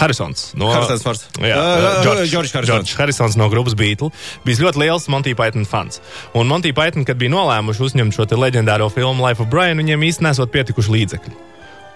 Harisons 0.00 0.48
no 0.58 0.72
Harisons. 0.72 1.28
Jā, 1.38 1.54
Ā, 1.54 1.92
uh. 2.02 2.24
George 2.26 2.96
Harisons 2.98 3.38
no 3.38 3.46
grupas 3.52 3.76
Beatles 3.78 4.10
bija 4.46 4.66
ļoti 4.66 4.82
liels 4.82 5.06
Monty 5.12 5.36
Python 5.38 5.68
fans. 5.68 6.02
Un 6.34 6.50
Monty 6.50 6.74
Python, 6.74 7.06
kad 7.06 7.20
bija 7.22 7.32
nolēmuši 7.36 7.86
uzņemt 7.86 8.18
šo 8.18 8.26
leģendāro 8.34 8.90
filmu 8.90 9.22
Life 9.22 9.44
of 9.44 9.50
Brian, 9.52 9.78
viņiem 9.78 10.08
īstenībā 10.10 10.32
nesot 10.32 10.50
pietikuši 10.54 10.96
līdzekļi. 10.96 11.34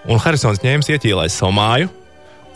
Un 0.07 0.23
Harisons 0.23 0.63
ņēma 0.63 0.87
ieķīlājis 0.95 1.41
savu 1.41 1.57
māju 1.59 1.91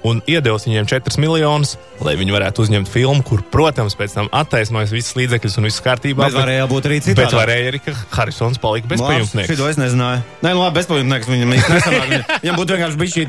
un 0.08 0.22
iedevis 0.30 0.66
viņiem 0.68 0.88
4 0.90 1.20
miljonus, 1.22 1.76
lai 2.02 2.16
viņi 2.20 2.34
varētu 2.34 2.64
uzņemt 2.66 2.90
filmu, 2.90 3.22
kur, 3.28 3.44
protams, 3.54 3.96
pēc 4.00 4.16
tam 4.18 4.30
attaisnojas 4.34 4.94
visas 4.96 5.16
līdzekļus 5.20 5.58
un 5.62 5.68
viss 5.70 5.84
kārtībā. 5.86 6.26
Bet 6.30 6.38
varēja 6.40 6.68
būt 6.72 6.90
arī 6.90 6.98
citādi. 7.06 7.22
Bet 7.22 7.36
varēja 7.38 7.72
arī, 7.74 7.82
ka 7.86 7.94
Harisons 8.18 8.58
palika 8.62 8.90
bezpajumtnieks. 8.92 9.54
Šo 9.58 9.70
es 9.70 9.78
nezināju. 9.82 10.24
Nē, 10.42 10.54
nu 10.56 10.64
labi, 10.64 10.80
bezpajumtnieks 10.80 11.30
viņam 11.30 11.54
īsti 11.58 11.76
nesanāk. 11.78 12.16
Viņam- 12.42 12.58
būtu 12.62 12.78
vienkārši 12.78 13.02
bijis 13.04 13.16
šī, 13.20 13.28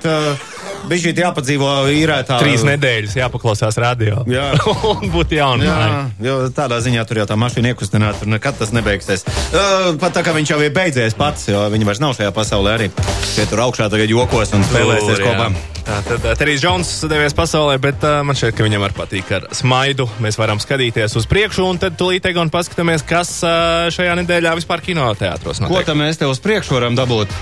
bija 0.89 1.03
šī 1.07 1.13
jāpadzīvo 1.23 1.71
īrētā. 1.93 2.39
Trīs 2.43 2.65
nedēļas 2.67 3.17
jāpaklausās 3.19 3.79
radio. 3.83 4.23
Jā. 4.31 4.53
un 4.93 5.13
būtu 5.13 5.39
jauna. 5.39 5.67
Jā, 5.67 5.91
jo 6.27 6.39
tādā 6.55 6.81
ziņā 6.85 7.05
tur 7.09 7.23
jau 7.23 7.27
tā 7.31 7.39
mašīna 7.41 7.73
iekustināta, 7.73 8.23
tur 8.23 8.33
nekad 8.33 8.59
tas 8.61 8.73
nebeigsies. 8.75 9.27
Uh, 9.53 9.93
pat 10.03 10.17
tā 10.17 10.25
kā 10.27 10.35
viņš 10.37 10.55
jau 10.55 10.61
ir 10.65 10.75
beidzies 10.75 11.17
pats, 11.19 11.49
jo 11.51 11.63
viņi 11.73 11.89
vairs 11.89 12.03
nav 12.03 12.17
šajā 12.19 12.33
pasaulē 12.37 12.77
arī. 12.79 12.91
Tie 13.33 13.47
tur 13.51 13.65
augšā 13.67 13.89
tagad 13.93 14.11
jokos 14.13 14.55
un 14.57 14.67
spēlēsies 14.71 15.23
kopā. 15.23 15.53
Tā 15.83 15.99
tad 16.07 16.27
uh, 16.27 16.35
Terijs 16.39 16.63
Džons 16.63 16.93
devies 17.11 17.35
pasaulē, 17.37 17.79
bet 17.83 18.05
uh, 18.07 18.21
man 18.27 18.39
šķiet, 18.39 18.55
ka 18.59 18.67
viņam 18.67 18.87
arī 18.87 18.99
patīk 18.99 19.33
ar 19.39 19.49
smaidu. 19.55 20.07
Mēs 20.23 20.39
varam 20.41 20.63
skatīties 20.63 21.19
uz 21.19 21.27
priekšu, 21.31 21.67
un 21.67 21.83
tad 21.83 21.99
tūlīt 22.01 22.31
un 22.39 22.53
paskatāmies, 22.53 23.07
kas 23.07 23.41
uh, 23.47 23.89
šajā 23.93 24.15
nedēļā 24.23 24.55
vispār 24.61 24.85
kinoteātros 24.85 25.63
Ko 25.63 25.69
notiek. 25.69 25.91
tam 25.91 26.03
mēs 26.05 26.23
te 26.23 26.31
uz 26.31 26.43
priekšu 26.43 26.79
varam 26.79 26.99
dabūt? 26.99 27.35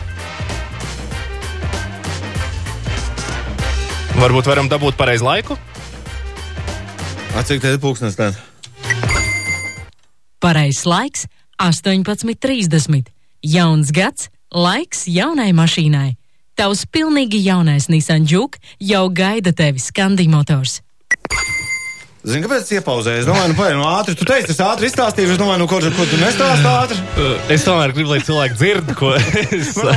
Varbūt 4.20 4.50
varam 4.50 4.66
dabūt 4.68 4.98
pareizu 5.00 5.24
laiku. 5.24 5.54
A, 7.32 7.40
cik 7.40 7.62
te 7.62 7.70
ir 7.72 7.78
pūkstens 7.80 8.18
tāds? 8.18 8.36
Pareizs 10.44 10.84
laiks- 10.84 11.24
18.30. 11.68 13.08
Jauns 13.40 13.92
gads- 13.96 14.28
laiks 14.66 15.06
jaunai 15.08 15.54
mašīnai. 15.56 16.18
Tavs 16.52 16.84
pilnīgi 16.84 17.40
jaunais 17.40 17.88
Nissan 17.88 18.28
Juke 18.28 18.60
jau 18.76 19.08
gaida 19.08 19.54
tevi 19.56 19.80
Scandi 19.80 20.28
Motors. 20.28 20.82
Zini, 22.20 22.42
kāpēc 22.44 22.66
es 22.66 22.74
iepauzēju? 22.76 23.22
Es 23.22 23.26
domāju, 23.28 23.48
nu, 23.48 23.54
pagaidi, 23.56 23.76
nu, 23.78 23.84
ātri. 23.88 24.14
Tu 24.20 24.26
teici, 24.28 24.52
es 24.52 24.58
ātri 24.60 24.90
izstāstīju, 24.90 25.30
es 25.32 25.38
domāju, 25.40 25.62
nu, 25.62 25.66
ko, 25.70 25.78
ko 25.96 26.04
tu 26.04 26.18
nestāsti 26.20 26.68
ātri. 26.68 26.98
Uh, 27.16 27.30
Es 27.54 27.64
tomēr 27.64 27.94
gribu, 27.96 28.12
lai 28.12 28.18
cilvēki 28.26 28.58
dzird, 28.58 28.90
ko 28.98 29.14
es. 29.16 29.70
Ā, 29.80 29.94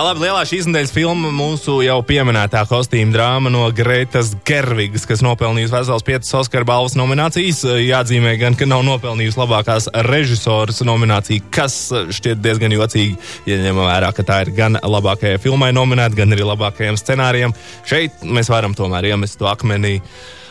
Labi, 0.06 0.22
lielā 0.24 0.40
šīs 0.48 0.64
nedēļas 0.70 0.94
filma 0.96 1.28
mūsu 1.34 1.76
jau 1.84 1.98
pieminētā 2.08 2.62
kostīma 2.70 3.12
drāma 3.12 3.52
no 3.52 3.66
Gretas 3.76 4.32
Gervigas, 4.48 5.04
kas 5.10 5.20
nopelnījusi 5.26 5.74
vesels 5.76 6.06
piecas 6.08 6.32
Oskara 6.40 6.64
balvas 6.72 6.96
nominācijas. 6.96 7.60
Jāatzīmē 7.84 8.32
gan, 8.40 8.56
ka 8.56 8.64
nav 8.70 8.80
nopelnījusi 8.88 9.42
labākās 9.42 9.90
režisoras 10.08 10.80
nomināciju, 10.88 11.52
kas 11.52 11.78
šķiet 12.16 12.40
diezgan 12.40 12.72
jocīgi, 12.78 13.20
ja 13.50 13.60
ņemam 13.60 13.90
vērā, 13.92 14.10
ka 14.16 14.24
tā 14.24 14.40
ir 14.46 14.54
gan 14.56 14.80
labākajai 14.80 15.44
filmai 15.44 15.74
nominēta, 15.76 16.16
gan 16.24 16.32
arī 16.32 16.48
labākajiem 16.48 16.96
scenārijiem. 16.96 17.56
Šeit 17.84 18.24
mēs 18.24 18.48
varam 18.48 18.72
tomēr 18.78 19.12
iemest 19.12 19.36
to 19.42 19.52
akmenī. 19.52 19.98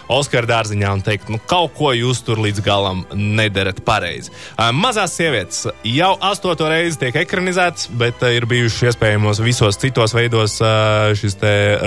Oskara 0.10 0.48
dārziņā 0.50 0.92
un 0.96 1.04
teikt, 1.06 1.28
nu, 1.30 1.38
kaut 1.50 1.76
ko 1.78 1.92
jūs 1.94 2.24
tur 2.26 2.42
līdz 2.42 2.64
galam 2.66 3.04
nedarat 3.14 3.84
pareizi. 3.86 4.34
Mazās 4.74 5.14
sievietes 5.14 5.68
jau 5.86 6.12
astoto 6.26 6.66
reizi 6.70 6.98
tiek 7.04 7.20
ekranizētas, 7.22 7.92
bet 8.00 8.24
ir 8.26 8.48
bijuši 8.50 8.90
iespējamos 8.90 9.44
visos 9.46 9.78
citos 9.78 10.16
veidos 10.18 10.58
šis 11.20 11.38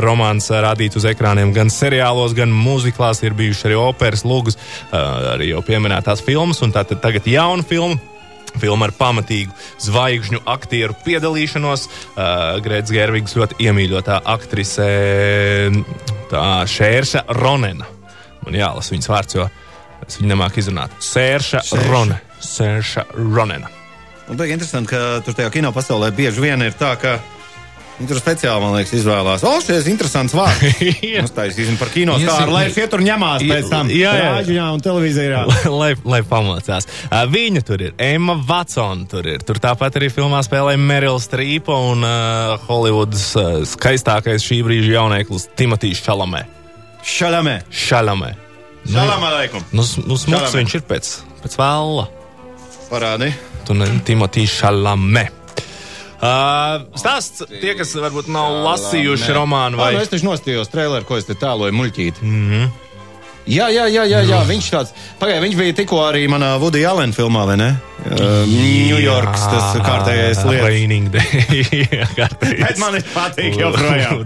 romāns 0.05 0.53
rādīts 0.55 1.01
uz 1.01 1.09
ekrāniem, 1.11 1.51
gan 1.57 1.73
seriālos, 1.73 2.37
gan 2.39 2.55
mūziklās, 2.55 3.25
ir 3.27 3.35
bijuši 3.39 3.69
arī 3.71 3.81
operas, 3.83 4.23
lūgas, 4.29 4.59
arī 4.93 5.51
jau 5.51 5.65
pieminētās 5.67 6.23
filmas, 6.23 6.63
un 6.63 6.75
tātad 6.75 7.03
tagad 7.03 7.27
jauna 7.27 7.67
filma. 7.67 7.99
Filma 8.53 8.85
ar 8.85 8.93
pamatīgu 8.93 9.55
zvaigžņu 9.81 10.43
aktieru 10.53 10.93
piedalīšanos. 11.07 11.87
Uh, 11.89 12.61
Grēts 12.61 12.93
Gervigs 12.93 13.33
ļoti 13.39 13.57
iemīļotā 13.65 14.19
aktrise 14.29 14.91
tā, 16.29 16.45
Šērša 16.69 17.25
Ronena. 17.41 17.89
Man 18.47 18.59
jālasa 18.59 18.95
viņas 18.95 19.13
vārds, 19.13 19.39
jo 19.39 19.47
es 20.07 20.19
viņu 20.19 20.33
nemāku 20.33 20.63
izrunāt. 20.63 20.97
Sērša. 21.03 21.63
Rone. 21.89 22.19
Sērša 22.43 23.07
Ronena. 23.19 23.71
Un 24.31 24.39
tā 24.39 24.47
ir 24.47 24.57
interesanti, 24.57 24.95
ka 24.95 25.21
tur 25.27 25.37
tajā 25.37 25.51
kino 25.53 25.73
pasaulē 25.75 26.13
bieži 26.15 26.43
vien 26.43 26.63
ir 26.65 26.75
tā, 26.79 26.95
ka 27.01 27.19
viņi 27.99 28.09
tur 28.09 28.19
speciāli, 28.19 28.63
man 28.63 28.75
liekas, 28.77 28.93
izvēlās. 28.97 29.43
O, 29.47 29.53
šis 29.63 29.85
ir 29.85 29.93
interesants 29.93 30.35
vārds. 30.37 30.81
Jā. 31.13 31.25
Uztaisīsim 31.27 31.77
par 31.81 31.91
kino 31.93 32.17
stāru, 32.23 32.55
lai 32.55 32.65
šie 32.75 32.87
tur 32.91 33.03
ņemās 33.05 33.45
pēc 33.47 33.69
tam. 33.71 33.91
Jā, 33.93 34.15
jā. 34.17 34.31
Rāģiņā 34.39 34.69
un 34.75 34.83
televīzijā. 34.87 35.43
lai, 35.83 35.91
lai 36.15 36.23
pamocās. 36.27 36.89
Uh, 37.11 37.21
viņa 37.31 37.65
tur 37.69 37.85
ir, 37.89 37.95
Emma 38.03 38.39
Watsona 38.49 39.07
tur 39.11 39.29
ir. 39.35 39.45
Tur 39.47 39.61
tāpat 39.63 40.01
arī 40.01 40.11
filmā 40.15 40.41
spēlē 40.47 40.79
Merila 40.81 41.21
Strīpa 41.23 41.77
un 41.93 42.07
uh, 42.07 42.57
Holivudas 42.69 43.29
uh, 43.37 43.61
skaistākais 43.69 44.47
šī 44.47 44.63
brīža 44.67 44.97
jauneklis 44.97 45.51
Timotīs 45.59 46.03
Šalamē. 46.03 46.47
Šalamē. 47.05 47.63
Šalamē. 47.71 48.35
Šalamē 48.87 49.31
laikum. 49.39 49.63
Nu, 49.73 49.83
s- 49.83 49.97
nu 49.99 50.17
smuks 50.17 50.39
Šalamē. 50.51 50.59
viņš 50.63 50.75
ir 50.75 50.81
pēc, 50.89 51.11
pēc 51.43 51.57
vēla. 51.59 52.09
Parādi. 52.91 53.33
Tu 53.67 53.75
ne 53.75 53.87
Timotīs 54.05 54.51
Šalamē. 54.61 55.29
Uh, 56.23 56.85
stāsts 56.95 57.43
tie, 57.61 57.73
kas 57.75 57.91
varbūt 57.99 58.29
nav 58.31 58.53
lasījuši 58.63 59.33
romānu 59.35 59.77
vai 59.81 59.89
nu, 59.97 59.99
es 60.05 60.09
taču 60.13 60.29
nostījos 60.29 60.69
traileru, 60.71 61.03
ko 61.05 61.17
es 61.19 61.25
te 61.27 61.35
tēloju 61.35 61.75
muļķīt. 61.75 62.21
Mm 62.23 62.45
-hmm. 62.51 62.69
Jā, 63.43 63.67
jā, 63.75 63.89
jā, 63.91 64.05
jā, 64.07 64.21
jā. 64.29 64.43
viņš 64.47 64.67
tāds. 64.71 64.93
Pagaidā, 65.19 65.43
viņš 65.43 65.57
bija 65.59 65.75
tikko 65.83 65.99
arī 66.07 66.29
manā 66.31 66.55
Woody 66.63 66.85
Allen 66.87 67.11
filmā, 67.17 67.43
vai 67.49 67.57
ne? 67.59 67.73
Uh, 68.03 68.43
Ņujorkas, 68.51 69.43
tas 69.47 69.67
kārtējais 69.83 70.41
lietas. 70.47 70.63
Bet 72.63 72.81
man 72.83 72.97
viņš 72.97 73.11
patīk 73.15 73.59
joprojām. 73.61 74.25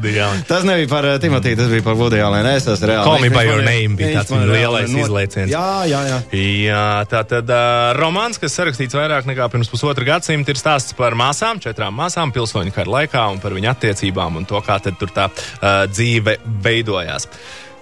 Tas 0.49 0.65
nebija 0.69 0.89
par 0.89 1.09
uh, 1.09 1.17
Timotiju, 1.21 1.59
tas 1.61 1.69
bija 1.73 1.85
par 1.85 1.99
Woody 1.99 2.23
Allen. 2.25 2.49
Es 2.53 2.69
esmu 2.69 2.89
reāli. 2.89 3.09
Call 3.09 3.25
me 3.25 3.33
by 3.33 3.45
your 3.49 3.65
name 3.65 3.99
bija 4.01 4.23
tāds 4.23 4.33
lielais 4.53 4.93
izlaiciens. 4.93 5.53
Jā, 5.53 5.85
jā, 5.89 6.01
jā. 6.09 6.23
Jā, 6.37 6.87
tā 7.13 7.21
tad 7.29 7.53
uh, 7.53 7.93
romāns, 8.01 8.41
kas 8.41 8.57
sarakstīts 8.57 8.97
vairāk 8.97 9.29
nekā 9.29 9.49
pirms 9.53 9.73
pusotra 9.73 10.09
gadsimta, 10.09 10.53
ir 10.53 10.61
stāsts 10.61 10.97
par 10.97 11.17
māsām, 11.19 11.61
četrām 11.61 11.97
māsām 12.01 12.33
pilsoņu 12.37 12.73
kara 12.77 12.99
laikā 13.01 13.29
un 13.33 13.45
par 13.45 13.57
viņu 13.57 13.73
attiecībām 13.73 14.41
un 14.41 14.49
to, 14.49 14.61
kā 14.65 14.81
tad 14.85 14.97
tur 15.01 15.13
tā 15.13 15.29
uh, 15.29 15.85
dzīve 15.93 16.41
veidojās. 16.65 17.29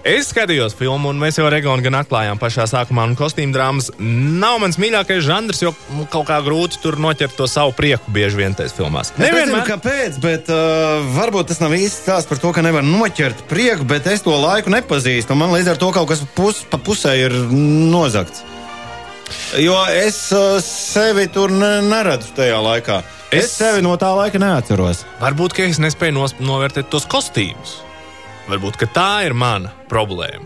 Es 0.05 0.27
skatījos 0.29 0.75
filmu, 0.77 1.09
un 1.09 1.17
mēs 1.17 1.39
jau 1.39 1.47
ar 1.47 1.55
Egonu 1.57 1.81
gan 1.81 1.95
atklājām 1.97 2.37
pašā 2.37 2.67
sākumā, 2.69 3.07
un 3.09 3.15
kostīm 3.17 3.49
drāmas 3.55 3.87
nav 3.97 4.59
mans 4.61 4.77
mīļākais 4.77 5.23
žanrs, 5.25 5.63
jo 5.63 5.71
kaut 6.13 6.27
kā 6.29 6.37
grūti 6.45 6.77
tur 6.83 6.99
noķert 7.01 7.33
to 7.39 7.47
savu 7.49 7.73
prieku 7.73 8.13
bieži 8.13 8.37
vien 8.37 8.53
tajās 8.53 8.75
filmās. 8.77 9.09
Es 9.09 9.17
nezinu, 9.17 9.39
Nevienmēr. 9.39 9.63
kāpēc, 9.71 10.19
bet 10.21 10.51
uh, 10.53 11.01
varbūt 11.15 11.49
tas 11.49 11.61
nav 11.63 11.73
īsti 11.73 12.03
stāsts 12.05 12.29
par 12.29 12.37
to, 12.43 12.51
ka 12.53 12.61
nevar 12.61 12.85
noķert 12.85 13.41
prieku, 13.49 13.87
bet 13.89 14.05
es 14.13 14.21
to 14.21 14.35
laiku 14.37 14.69
nepazīstu. 14.75 15.33
un 15.33 15.41
Man 15.41 15.55
līdz 15.57 15.73
ar 15.73 15.81
to 15.81 15.89
kaut 15.97 16.11
kas 16.13 16.21
pus, 16.37 16.61
pa 16.69 16.77
pusē 16.77 17.15
ir 17.23 17.33
nozagts. 17.49 18.43
Jo 19.57 19.79
es 19.89 20.19
uh, 20.37 20.59
sevi 20.61 21.25
tur 21.33 21.49
ne, 21.49 21.79
neredzu 21.81 22.29
tajā 22.37 22.61
laikā. 22.61 22.99
Es, 23.33 23.47
Es- 23.49 23.57
sevi 23.57 23.81
no 23.81 23.97
tā 23.97 24.13
laika 24.13 24.37
neatceros. 24.37 25.01
Varbūt, 25.17 25.57
ka 25.57 25.65
es 25.65 25.81
nespēju 25.81 26.29
novērtēt 26.45 26.93
tos 26.93 27.09
kostīmus. 27.09 27.79
Varbūt, 28.49 28.85
tā 28.93 29.25
ir 29.25 29.33
mana 29.33 29.73
problēma. 29.89 30.45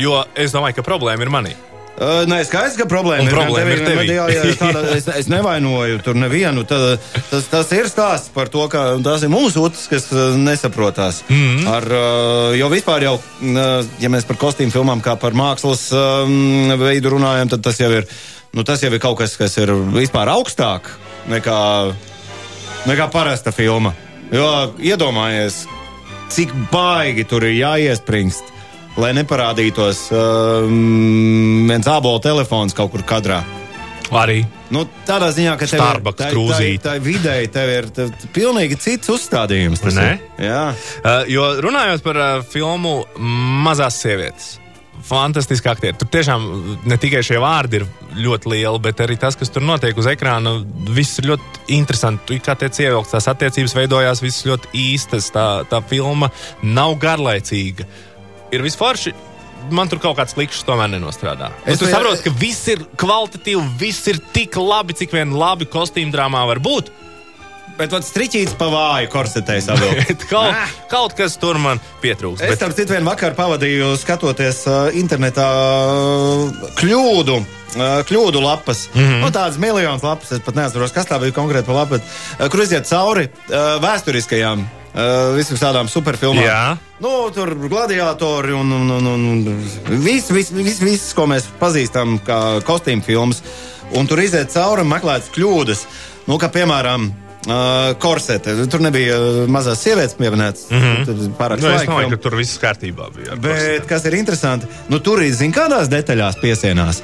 Jo 0.00 0.22
es 0.38 0.52
domāju, 0.54 0.80
ka 0.80 0.86
problēma 0.86 1.26
ir 1.26 1.32
manī. 1.32 1.56
Uh, 2.00 2.22
nē, 2.24 2.38
skaidrs, 2.48 2.78
ka 2.80 2.86
problēma 2.88 3.26
Un 3.26 3.28
ir 3.28 3.34
problēma 3.36 3.72
gan 3.74 3.74
ir 3.74 3.80
tevī. 3.84 4.04
jā, 4.14 4.22
jā, 4.32 4.44
tāda, 4.56 4.82
es, 4.96 5.04
es 5.20 5.26
nevainoju 5.28 5.98
tur 6.04 6.16
nevienu. 6.16 6.62
Tad, 6.68 7.02
tas, 7.28 7.48
tas 7.50 7.72
ir 7.76 7.90
stāsts 7.92 8.30
par 8.32 8.48
to, 8.48 8.62
ka 8.72 8.94
tās 9.04 9.26
ir 9.26 9.32
mūsu 9.32 9.66
utas, 9.68 9.82
kas 9.90 10.06
nesaprotās. 10.40 11.20
Mm. 11.28 11.42
-hmm. 11.42 11.66
Ar, 11.68 11.88
jo 12.56 12.70
vispār 12.72 13.04
jau, 13.04 13.14
ja 14.00 14.12
mēs 14.12 14.24
par 14.24 14.40
kostīmu 14.40 14.72
filmām 14.72 15.02
kā 15.04 15.18
par 15.20 15.36
mākslas 15.36 15.90
um, 15.92 16.72
veidu 16.80 17.12
runājam, 17.18 17.52
tad 17.52 17.66
tas 17.68 17.80
jau 17.80 17.90
ir, 17.92 18.08
nu, 18.56 18.64
tas 18.64 18.80
jau 18.80 18.92
ir 18.92 19.00
kaut 19.00 19.18
kas, 19.18 19.36
kas 19.36 19.58
ir 19.60 19.74
vispār 19.92 20.32
augstāk 20.32 20.88
nekā, 21.28 21.60
nekā 22.86 23.10
parasta 23.12 23.52
filma. 23.52 23.92
Jo 24.32 24.72
iedomājies, 24.78 25.66
cik 26.30 26.52
baigi 26.72 27.24
tur 27.28 27.44
ir 27.48 27.56
jāiespringst, 27.60 28.50
lai 29.00 29.12
neparādītos 29.16 30.06
um, 30.14 31.66
viens 31.70 31.88
ābola 31.90 32.22
telefons 32.24 32.74
kaut 32.76 32.92
kur 32.94 33.02
kadrā. 33.06 33.42
Arī 34.10 34.40
Nu, 34.70 34.84
tādā 35.06 35.32
ziņā, 35.34 35.56
ka 35.58 35.66
tev 35.66 35.80
ir- 35.82 36.12
tai- 36.14 36.28
krūzīte. 36.30 36.80
Tai 36.84 36.98
vidēji 37.02 37.48
tev 37.50 37.68
ir 37.74 37.88
tev, 37.90 38.10
pilnīgi 38.34 38.76
cits 38.78 39.10
uzstādījums. 39.10 39.82
Uh, 41.02 41.24
jo 41.26 41.46
runājot 41.66 42.02
par 42.06 42.16
uh, 42.22 42.42
filmu 42.46 43.04
Mazās 43.66 43.98
sievietes. 43.98 44.60
Fantastiski 45.06 45.68
aktieri. 45.70 45.96
Tur 45.98 46.08
tiešām 46.12 46.44
ne 46.88 46.96
tikai 47.00 47.22
šie 47.26 47.38
vārdi 47.42 47.80
ir 47.80 47.86
ļoti 48.20 48.50
lieli, 48.52 48.80
bet 48.84 49.00
arī 49.04 49.16
tas, 49.20 49.36
kas 49.38 49.50
tur 49.52 49.64
notiek 49.64 49.96
uz 49.98 50.08
ekrāna, 50.10 50.58
viss 50.92 51.18
ir 51.22 51.30
ļoti 51.32 51.64
interesanti. 51.78 52.26
Tu 52.28 52.38
kā 52.44 52.56
tiec 52.58 52.76
ievilkts, 52.84 53.14
tās 53.14 53.28
attiecības 53.32 53.74
veidojās, 53.78 54.22
viss 54.24 54.44
ļoti 54.48 54.70
īstas. 54.76 55.30
Tā, 55.34 55.46
tā 55.70 55.80
filma 55.88 56.30
nav 56.62 56.96
garlaicīga. 57.02 57.88
Ir 58.52 58.62
visforši. 58.66 59.14
Man 59.70 59.90
tur 59.92 59.98
kaut 60.00 60.16
kāds 60.16 60.32
likšs 60.38 60.62
tomēr 60.64 60.88
nenostrādā. 60.88 61.50
Es 61.66 61.76
Es 61.76 61.82
vai- 61.82 61.92
saprotu, 61.92 62.22
ka 62.24 62.30
viss 62.40 62.66
ir 62.72 62.78
kvalitatīvi, 62.96 63.66
viss 63.78 64.06
ir 64.08 64.16
tik 64.32 64.56
labi, 64.56 64.94
cik 64.96 65.12
vien 65.12 65.30
labi 65.36 65.66
kostīm 65.66 66.10
drāmā 66.12 66.46
var 66.48 66.58
būt. 66.58 66.88
Bet 67.80 67.94
pat 67.94 68.04
striķīts 68.04 68.58
pa 68.60 68.66
vāju 68.68 69.08
korsetē 69.08 69.56
savilkt. 69.64 70.26
Kaut, 70.32 70.74
kaut 70.90 71.14
kas 71.16 71.38
tur 71.40 71.56
man 71.62 71.78
pietrūkst. 72.02 72.42
Es 72.44 72.52
Bet, 72.52 72.60
tam 72.60 72.74
citu 72.76 72.92
vienu 72.92 73.08
vakaru 73.08 73.36
pavadīju 73.38 73.94
skatoties 73.96 74.58
uh, 74.68 74.90
internetā 75.00 75.46
uh, 75.48 76.66
kļūdu. 76.76 77.38
uh, 77.40 78.02
Kļūdu 78.08 78.42
lapas. 78.44 78.82
Mm. 78.92 79.00
-hmm. 79.06 79.22
nu, 79.24 79.30
tādas 79.32 79.56
miljonas 79.62 80.04
lapas, 80.04 80.32
es 80.36 80.44
pat 80.44 80.58
neatceros, 80.60 80.92
kas 80.92 81.08
tā 81.08 81.16
bija 81.22 81.32
konkrēti 81.38 81.70
par 81.70 81.78
lapu, 81.78 82.00
uh, 82.02 82.44
kur 82.52 82.62
iziet 82.66 82.84
cauri 82.90 83.30
uh, 83.30 83.80
vēsturiskajām, 83.80 84.66
visām 85.38 85.58
tādām 85.60 85.88
superfilmām. 85.88 86.44
Jā. 86.44 86.76
Nu, 87.00 87.30
tur 87.30 87.54
gladiatori 87.54 88.52
un, 88.52 88.72
un, 88.74 88.90
un, 88.90 89.08
un 89.14 90.00
viss, 90.02 90.32
vis, 90.34 90.50
vis, 90.50 90.80
vis, 90.82 91.04
ko 91.14 91.28
mēs 91.30 91.46
pazīstam 91.60 92.18
kā 92.26 92.60
kostīmu 92.66 93.06
filmas. 93.06 93.40
Un 93.94 94.10
tur 94.10 94.18
iziet 94.20 94.50
cauri 94.52 94.82
un 94.82 94.90
meklēt 94.90 95.30
kļūdas. 95.34 95.86
Nu, 96.26 96.36
kā 96.42 96.50
piemēram, 96.50 97.06
uh, 97.46 97.98
korsete. 97.98 98.54
Tur 98.70 98.82
nebija 98.84 99.16
mazās 99.50 99.82
sievietes 99.84 100.16
pieminētas. 100.18 100.66
Mm 100.70 100.82
-hmm. 100.82 101.06
Tur 101.06 101.32
pārāk 101.38 101.62
nu, 101.62 101.72
es 101.74 101.86
domāju, 101.88 102.10
ka 102.14 102.22
tur 102.26 102.36
viss 102.36 102.60
kārtībā 102.60 103.10
bija. 103.16 103.36
Bet 103.36 103.86
kas 103.88 104.04
ir 104.04 104.18
interesanti, 104.18 104.66
nu, 104.88 104.98
tur 104.98 105.22
ir 105.22 105.34
zināms, 105.34 105.56
kādās 105.56 105.88
detaļās 105.88 106.40
piesienās. 106.40 107.02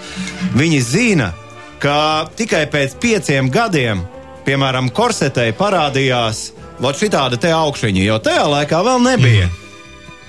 Viņi 0.55 0.81
zina, 0.83 1.33
ka 1.79 2.29
tikai 2.37 2.67
pēc 2.67 2.97
pieciem 3.01 3.51
gadiem, 3.51 4.05
piemēram, 4.45 4.91
korsetei 4.91 5.53
parādījās 5.53 6.53
šī 6.81 7.09
tāda 7.11 7.37
te 7.37 7.53
augšņa, 7.53 8.03
jo 8.05 8.19
tajā 8.19 8.45
laikā 8.49 8.83
vēl 8.85 9.03
nebija. 9.03 9.47
Mm. 9.47 9.63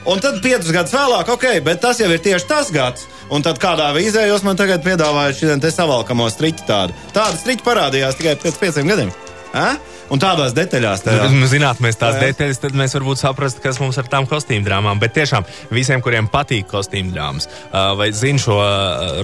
Un 0.08 0.22
tad 0.24 0.38
piecus 0.40 0.72
gadus 0.72 0.94
vēlāk, 0.96 1.28
ok, 1.34 1.46
bet 1.66 1.82
tas 1.84 2.00
jau 2.00 2.08
ir 2.08 2.22
tieši 2.24 2.48
tas 2.48 2.72
gads. 2.72 3.08
Un 3.30 3.44
tad 3.44 3.60
kādā 3.60 3.90
vīzē 3.92 4.24
jūs 4.30 4.46
man 4.48 4.56
tagad 4.56 4.80
piedāvājat 4.86 5.36
šo 5.36 5.56
te 5.60 5.72
savalkamo 5.72 6.30
striķi 6.32 6.64
tādu. 6.68 6.96
Tāda 7.12 7.36
striķa 7.36 7.66
parādījās 7.66 8.16
tikai 8.16 8.38
pēc 8.40 8.60
pieciem 8.62 8.88
gadiem. 8.88 9.12
A? 9.52 9.74
Un 10.14 10.22
tādās 10.22 10.54
detaļās. 10.56 11.04
Tādā. 11.04 11.28
mēs 11.34 11.52
zinātu, 11.52 11.84
mēs 11.84 12.00
tās 12.00 12.16
Jā. 12.16 12.30
detaļas, 12.30 12.62
tad 12.64 12.78
mēs 12.80 12.96
varbūt 12.96 13.20
saprastu, 13.20 13.64
kas 13.64 13.80
mums 13.84 14.00
ar 14.00 14.08
tām 14.12 14.28
kostīm 14.30 14.64
drāmām. 14.66 15.02
Bet 15.02 15.16
tiešām 15.18 15.48
visiem, 15.74 16.04
kuriem 16.04 16.30
patīk 16.32 16.70
kostīm 16.72 17.12
drāmas, 17.16 17.50
vai 17.72 18.10
zina 18.16 18.42
šo 18.42 18.58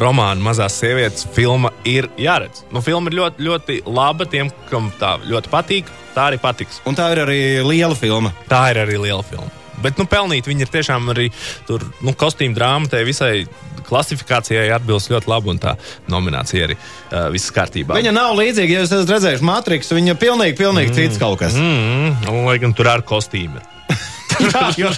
romānu 0.04 0.43
Mazās 0.43 0.76
sievietes, 0.82 1.28
filma 1.36 1.72
ir 1.88 2.10
jāredz. 2.19 2.65
Nu, 2.74 2.84
filma 2.84 3.12
ir 3.12 3.19
ļoti, 3.22 3.48
ļoti 3.48 3.82
laba 3.88 4.28
tiem, 4.30 4.52
kam 4.69 4.91
tā 5.00 5.15
ļoti 5.24 5.54
patīk. 5.54 5.91
Tā 6.13 6.30
arī 6.30 6.38
patiks. 6.41 6.84
Un 6.89 6.98
tā 7.00 7.10
ir 7.15 7.24
arī 7.24 7.41
liela 7.65 7.96
filma. 7.98 8.34
Tā 8.52 8.67
ir 8.74 8.84
arī 8.84 9.00
liela 9.02 9.24
filma. 9.26 9.50
Bet, 9.84 9.98
nu, 9.98 10.06
pelnīt 10.08 10.48
viņi 10.48 10.67
ir 10.67 10.72
tiešām 10.72 11.10
arī 11.12 11.30
tur, 11.67 11.84
nu, 12.06 12.13
kostīm 12.15 12.54
drāma, 12.56 12.88
tai 12.91 13.02
visai 13.08 13.48
klasifikācijai 13.88 14.69
atbilst 14.76 15.12
ļoti 15.13 15.30
labi, 15.32 15.54
un 15.54 15.62
tā 15.62 15.76
nominācija 16.12 16.69
arī 16.69 16.78
uh, 16.78 17.28
viss 17.34 17.54
kārtībā. 17.54 17.98
Viņa 18.00 18.15
nav 18.15 18.34
līdzīga, 18.39 18.78
ja 18.78 18.84
jūs 18.84 18.91
esat 18.91 19.13
redzējuši 19.15 19.48
Matrix. 19.48 19.93
Viņa 19.93 20.17
pilnīgi, 20.22 20.58
pilnīgi 20.60 20.91
mm. 20.91 20.98
cits 20.98 21.22
kaut 21.22 21.39
kas. 21.43 21.58
Mm, 21.58 22.28
un, 22.32 22.41
lai 22.48 22.58
gan 22.63 22.76
tur 22.78 22.89
ar 22.93 23.06
kostīmu. 23.08 23.62
Jā, 24.43 24.63
jo 24.80 24.89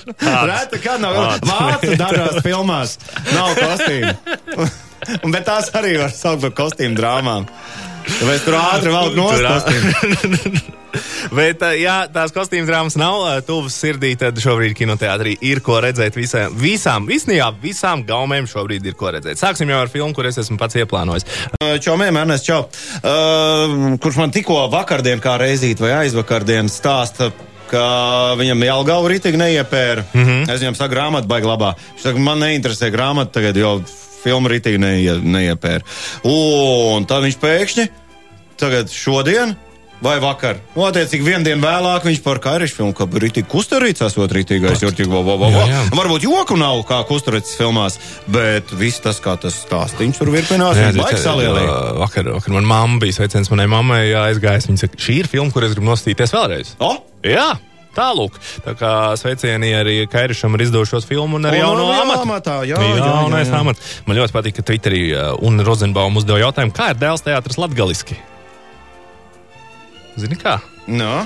reta, 0.47 0.79
kad 0.79 1.01
nav 1.03 1.17
vācu 1.43 1.97
dažās 1.99 2.39
filmās, 2.45 2.97
nav 3.33 3.51
kostīmu. 3.57 4.13
Bet 5.33 5.43
tās 5.45 5.69
arī 5.77 5.97
var 5.99 6.13
saukt 6.15 6.45
par 6.47 6.55
kostīmu 6.63 6.97
drāmām. 6.97 7.49
Tāpēc 8.05 8.45
tur 8.45 8.57
ātri 8.59 8.91
vēl 8.93 9.13
no 9.17 9.29
Tur 9.33 9.45
ā- 9.45 9.53
kostīmu. 9.55 10.71
Bet, 11.35 11.63
ja 11.81 11.95
tās 12.11 12.31
kostīm 12.31 12.67
drāmas 12.67 12.95
nav 12.99 13.25
tuvas 13.47 13.75
sirdī, 13.81 14.13
tad 14.19 14.37
šobrīd 14.39 14.75
kinoteātrī 14.77 15.33
ir 15.43 15.59
ko 15.65 15.81
redzēt 15.83 16.15
visām, 16.15 16.53
visām, 16.55 17.07
visnijā, 17.09 17.49
visām 17.61 18.05
gaumēm 18.07 18.47
šobrīd 18.47 18.85
ir 18.87 18.95
ko 18.95 19.11
redzēt. 19.11 19.41
Sāksim 19.41 19.73
jau 19.73 19.81
ar 19.83 19.91
filmu, 19.91 20.13
kur 20.15 20.29
es 20.29 20.39
esmu 20.39 20.55
pats 20.61 20.77
ieplānojis. 20.79 21.27
Čau, 21.83 21.97
mēm, 21.99 22.21
Ernest, 22.21 22.47
čau. 22.47 22.61
Uh, 23.01 23.97
kurš 23.99 24.21
man 24.21 24.31
tikko 24.31 24.61
vakardien 24.71 25.19
kā 25.23 25.35
reizīt 25.41 25.83
vai 25.83 25.91
aizvakardien 26.05 26.71
stāsta, 26.71 27.31
ka 27.67 27.83
viņam 28.39 28.63
Jālgauda 28.63 29.11
ritīgi 29.11 29.41
neiepēra. 29.41 30.05
Mm 30.13 30.25
-hmm. 30.25 30.49
Es 30.53 30.61
viņam 30.61 30.75
saku, 30.79 30.93
grāmatu 30.95 31.27
baigi 31.27 31.47
labā. 31.49 31.73
Viņš 31.95 32.03
saka, 32.07 32.19
man 32.19 32.39
neinteresē 32.39 32.91
grāmata 32.93 33.31
tagad, 33.41 33.57
jo 33.57 33.79
filmu 34.25 34.51
ritīgi 34.51 34.81
neie, 34.81 35.19
neiepēra. 35.21 35.85
Un 36.29 37.05
tad 37.09 37.25
viņš 37.27 37.39
pēkšņi, 37.43 37.87
tagad 38.61 38.91
šodien. 38.93 39.55
Vai 40.03 40.17
vakar? 40.19 40.57
Nu, 40.75 40.83
attiecīgi, 40.89 41.23
vienu 41.23 41.45
dienu 41.47 41.63
vēlāk 41.63 42.03
viņš 42.05 42.19
par 42.25 42.41
kairišu 42.43 42.75
filmu, 42.77 42.93
ka 42.97 43.07
rītīgi 43.07 43.47
kusturīts, 43.49 44.03
esot 44.03 44.33
rītīgais, 44.35 44.83
jau 44.83 44.91
tik 44.93 45.07
jā. 45.71 45.83
Varbūt 45.95 46.25
joku 46.27 46.57
nav 46.59 46.81
kā 46.89 46.99
kusturīts 47.07 47.55
filmās, 47.57 47.95
bet 48.27 48.73
viss 48.75 48.99
tas, 49.01 49.21
kā 49.23 49.37
tas 49.39 49.55
stāstīns 49.63 50.19
tur 50.19 50.33
virpinās, 50.35 50.77
viņš 50.81 50.99
baigs 50.99 51.23
salielīt. 51.23 51.69
ā, 51.71 51.77
vakar, 52.03 52.27
vakar 52.35 52.57
man 52.57 52.67
mamma 52.69 52.99
bija 53.05 53.21
sveiciens 53.21 53.49
manai 53.53 53.69
mammai, 53.71 54.03
aizgājis. 54.25 54.67
Viņa 54.69 54.83
saka, 54.83 54.99
šī 55.07 55.21
ir 55.23 55.31
filma, 55.31 55.55
kur 55.55 55.65
es 55.65 55.77
gribu 55.77 55.87
nostīties 55.93 56.35
vēlreiz. 56.35 56.75
O! 56.83 56.91
Jā! 57.25 57.53
Tālūk, 57.95 58.35
tā 58.65 58.73
kā 58.79 58.91
sveicieni 59.19 59.69
arī 59.77 59.95
Kairišam 60.11 60.53
ar 60.57 60.63
izdošos 60.65 61.07
filmu 61.07 61.39
un 61.39 61.47
arī 61.47 61.61
Un 61.61 61.65
jauno 61.65 61.85
no 61.87 61.93
amatu. 62.01 62.25
amatā, 62.27 62.55
jā, 62.67 62.75
jā, 62.75 62.89
jā, 62.99 63.09
jā, 63.31 63.41
jā. 63.45 63.59
amats. 63.59 63.95
Man 64.05 64.17
ļoti 64.19 64.35
patīk, 64.35 64.57
ka 64.59 64.65
Twitterī 64.67 65.01
uh, 65.15 65.31
un 65.47 65.63
Rozenbaum 65.63 66.19
uzdeva 66.19 66.41
jautājumu, 66.43 66.75
kā 66.75 66.91
ir 66.91 66.99
dēls 67.01 67.23
teātris 67.25 67.57
latgaliski? 67.61 68.19
Zini 70.19 70.37
kā? 70.39 70.59
No. 70.87 71.25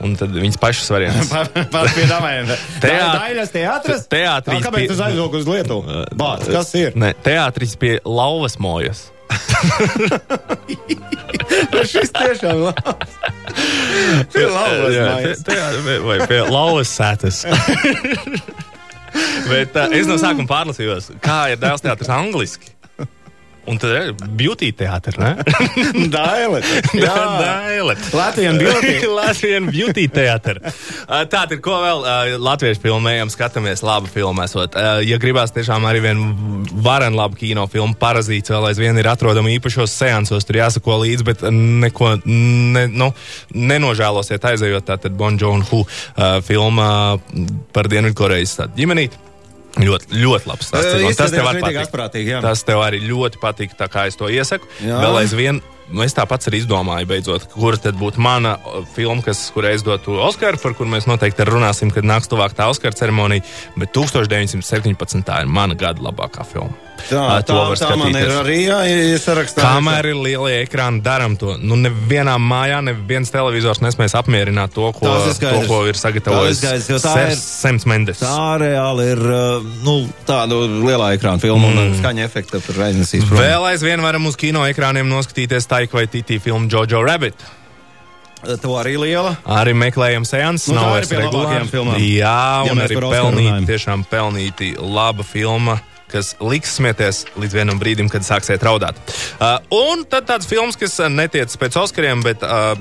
Un 0.00 0.14
tad 0.16 0.32
viņas 0.32 0.56
pašas 0.60 0.88
variants. 0.92 1.28
Pārpiedāvājumi. 1.74 2.56
Teāt- 2.84 3.16
Daļas 3.20 3.50
teātris? 3.52 4.04
Te- 4.08 4.16
teātris 4.22 4.64
Kāpēc 4.64 4.86
pie- 4.86 4.88
tu 4.96 5.02
aizlūk 5.04 5.34
uz 5.40 5.48
Lietuvu? 5.48 5.96
Bāc, 6.20 6.46
kas 6.48 6.72
ir? 6.80 6.96
Ne, 6.96 7.12
teātris 7.24 7.76
pie 7.80 7.98
lauvas 8.08 8.56
mojas. 8.60 9.10
Šis 11.90 12.10
tiešām 12.14 12.58
labs. 12.68 13.12
Pie 14.32 14.44
lauvas 14.46 14.94
Jā, 14.94 15.06
mājas. 15.08 15.40
te- 15.46 15.56
te- 15.56 15.98
vai 16.04 16.18
pie 16.30 16.40
lauvas 16.46 16.90
sētas. 16.98 17.36
Bet 19.50 19.74
uh, 19.74 19.90
es 19.96 20.06
no 20.06 20.14
sākuma 20.22 20.46
pārlasījos, 20.50 21.04
kā 21.24 21.38
ir 21.54 21.58
dēls 21.62 21.82
teātris 21.82 22.10
angliski. 22.14 22.66
Un 23.68 23.78
tad 23.80 23.92
ir 23.92 24.14
beauty 24.38 24.70
teātris, 24.72 25.18
ne? 25.20 25.34
Daile. 26.14 26.62
Jā, 26.96 27.16
Daile. 27.40 27.96
Latvijas 28.16 28.58
beauty. 28.60 28.94
Latvijas 29.20 29.68
beauty 29.68 30.06
teātris. 30.12 30.80
Tā 31.30 31.44
ir 31.50 31.60
ko 31.64 31.76
vēl 31.82 32.02
uh, 32.04 32.32
latviešu 32.40 32.82
filmējam, 32.84 33.32
skatāmies, 33.32 33.84
laba 33.86 34.08
filma 34.10 34.46
esot. 34.48 34.78
Ja 35.04 35.20
gribās 35.20 35.52
tiešām 35.56 35.84
arī 35.88 36.02
vienu 36.08 36.64
varenu 36.84 37.20
labu 37.20 37.38
kino 37.40 37.66
filmu, 37.70 37.96
parazīts 38.00 38.52
vēl 38.52 38.70
aizvien 38.70 38.98
ir 39.00 39.10
atrodama 39.10 39.52
īpašos 39.52 39.92
seansos, 39.92 40.46
tur 40.48 40.60
jāsako 40.62 41.00
līdzi, 41.04 41.26
bet 41.26 41.46
neko 41.52 42.14
ne, 42.24 42.86
nu, 42.90 43.10
nenožēlosiet 43.54 44.50
aizējot 44.52 44.88
tātad 44.92 45.16
Bon 45.20 45.36
Joon-Hu 45.38 45.84
uh, 45.84 46.38
filmā 46.46 46.92
par 47.76 47.90
Dienvidkorejas 47.92 48.62
ģimenīti. 48.78 49.29
Ļoti, 49.78 50.08
ļoti 50.18 50.48
labs 50.50 50.66
stāsts. 50.66 50.96
Un 50.98 51.14
Tas 51.14 51.30
tev 51.30 51.46
arī 51.46 51.60
patīk. 51.62 52.32
Tas 52.42 52.64
tev 52.66 52.82
arī 52.82 52.98
ļoti 53.04 53.38
patīk, 53.42 53.76
tā 53.78 53.86
kā 53.92 54.08
es 54.10 54.18
to 54.18 54.26
iesaku. 54.32 54.66
Jā. 54.82 54.98
Vēl 55.04 55.20
aizvien, 55.22 55.60
nu 55.90 56.04
es 56.04 56.14
tāpat 56.16 56.48
arī 56.50 56.62
izdomāju, 56.62 57.08
beidzot, 57.10 57.48
kur 57.54 57.78
tad 57.80 57.98
būtu 58.00 58.22
mana 58.22 58.56
filma, 58.94 59.24
kas, 59.26 59.42
kurai 59.54 59.74
es 59.76 59.86
dotu 59.86 60.18
Oskaru, 60.20 60.60
par 60.62 60.76
kur 60.78 60.90
mēs 60.90 61.08
noteikti 61.10 61.48
runāsim, 61.48 61.92
kad 61.94 62.06
nāks 62.06 62.30
tuvāk 62.30 62.54
tā 62.58 62.70
Oskara 62.70 62.96
ceremonija. 62.96 63.46
Bet 63.78 63.94
1917. 63.96 65.26
tā 65.26 65.42
ir 65.44 65.50
mana 65.50 65.78
gada 65.78 66.02
labākā 66.10 66.46
filma. 66.48 66.90
Tā, 67.08 67.40
tā, 67.46 67.56
tā 67.80 67.90
man 67.98 68.14
ir 68.18 68.30
arī 68.34 68.56
jāiesarakstā. 68.66 69.62
Kamēr 69.64 70.10
ir 70.12 70.18
lielie 70.20 70.58
ekrāni, 70.64 71.00
darām 71.04 71.36
to. 71.40 71.54
Nu, 71.58 71.78
nevienā 71.80 72.36
mājā, 72.42 72.80
neviens 72.84 73.32
televizors 73.32 73.80
nespēs 73.82 74.14
apmierināt 74.18 74.74
to, 74.76 74.90
ko, 74.96 75.14
to, 75.40 75.62
ko 75.68 75.80
ir 75.90 75.98
sagatavojis 75.98 76.60
tā 77.00 77.14
Sems 77.38 77.86
Mendes. 77.90 78.20
Tā 78.22 78.58
reāli 78.60 79.08
ir 79.14 79.22
nu, 79.86 79.96
tāda 80.28 80.58
lielā 80.60 81.12
ekrāna 81.16 81.42
filma 81.42 81.70
mm. 81.70 81.80
un 81.80 81.98
skaņa 81.98 82.26
efekta 82.26 82.62
tur 82.64 82.82
aiznesīs. 82.88 83.26
Vēl 83.30 83.66
aizvien 83.72 84.02
varam 84.04 84.28
uz 84.30 84.38
kino 84.40 84.66
ekrāniem 84.68 85.08
noskatīties 85.10 85.68
Taika 85.80 85.96
vai 85.96 86.04
Titī 86.12 86.36
filmu 86.42 86.68
Jojo 86.68 87.00
Rabbit. 87.00 87.40
To 88.60 88.74
arī 88.80 88.98
liela. 89.00 89.34
Arī 89.48 89.72
meklējam 89.76 90.24
seansu. 90.28 90.72
Nu, 90.72 90.80
nav 90.80 90.90
ir 90.90 90.94
vairs 90.98 91.08
pie 91.10 91.16
regulāri. 91.20 91.36
labākajām 91.38 91.70
filmām. 91.72 92.00
Jā, 92.04 92.40
Ja 92.66 92.72
un 92.74 92.80
arī 92.84 92.96
pelnīti, 93.00 93.68
tiešām 93.68 94.04
pelnīti 94.08 94.68
laba 94.80 95.24
filma. 95.24 95.78
Kas 96.10 96.32
liks 96.42 96.72
smieties 96.80 97.22
līdz 97.38 97.54
vienam 97.54 97.78
brīdim, 97.80 98.08
kad 98.10 98.24
sāksiet 98.26 98.64
raudāt. 98.66 98.96
Uh, 99.38 99.60
un 99.76 100.02
tad 100.10 100.26
tāds 100.28 100.48
films, 100.50 100.76
kas 100.76 100.98
netiec 101.08 101.52
pēc 101.60 101.76
Oskariem, 101.80 102.24
bet 102.26 102.42
uh, 102.42 102.72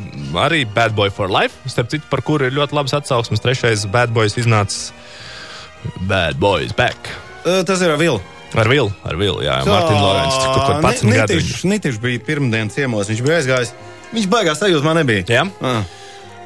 arī 0.41 0.63
Bad 0.65 0.95
Boy 0.97 1.11
for 1.13 1.29
Life. 1.31 1.55
Starp 1.69 1.91
citu, 1.93 2.07
par 2.09 2.23
kuru 2.25 2.49
ir 2.49 2.55
ļoti 2.57 2.75
labs 2.79 2.95
atsauksmes. 2.97 3.43
Trešais 3.43 3.85
Bad 3.93 4.11
Boys 4.15 4.35
iznācis 4.41 4.89
Bad 6.09 6.39
Boys 6.41 6.73
Back. 6.75 7.13
Uh, 7.45 7.61
tas 7.63 7.79
ir 7.85 7.93
ar 7.93 8.01
Vilu. 8.01 8.19
Ar 8.57 8.67
Vilu, 8.71 8.89
ar 9.05 9.15
Vilu, 9.19 9.43
jā, 9.45 9.59
Mārtiņu 9.67 10.01
Lorenzu. 10.01 10.39
Tur 10.41 10.49
kaut 10.55 10.67
kāds 10.71 10.81
pats 10.87 11.03
gadu. 11.05 11.39
Nitišs 11.69 11.99
bija 12.01 12.23
pirmdienas 12.25 12.73
ciemos, 12.73 13.09
viņš 13.11 13.21
bija 13.27 13.37
aizgājis. 13.43 13.73
Viņš 14.15 14.25
baigās 14.31 14.57
sajūta 14.63 14.87
man 14.89 14.97
nebija. 15.03 15.25
Jā? 15.29 15.45
Ah. 15.61 15.83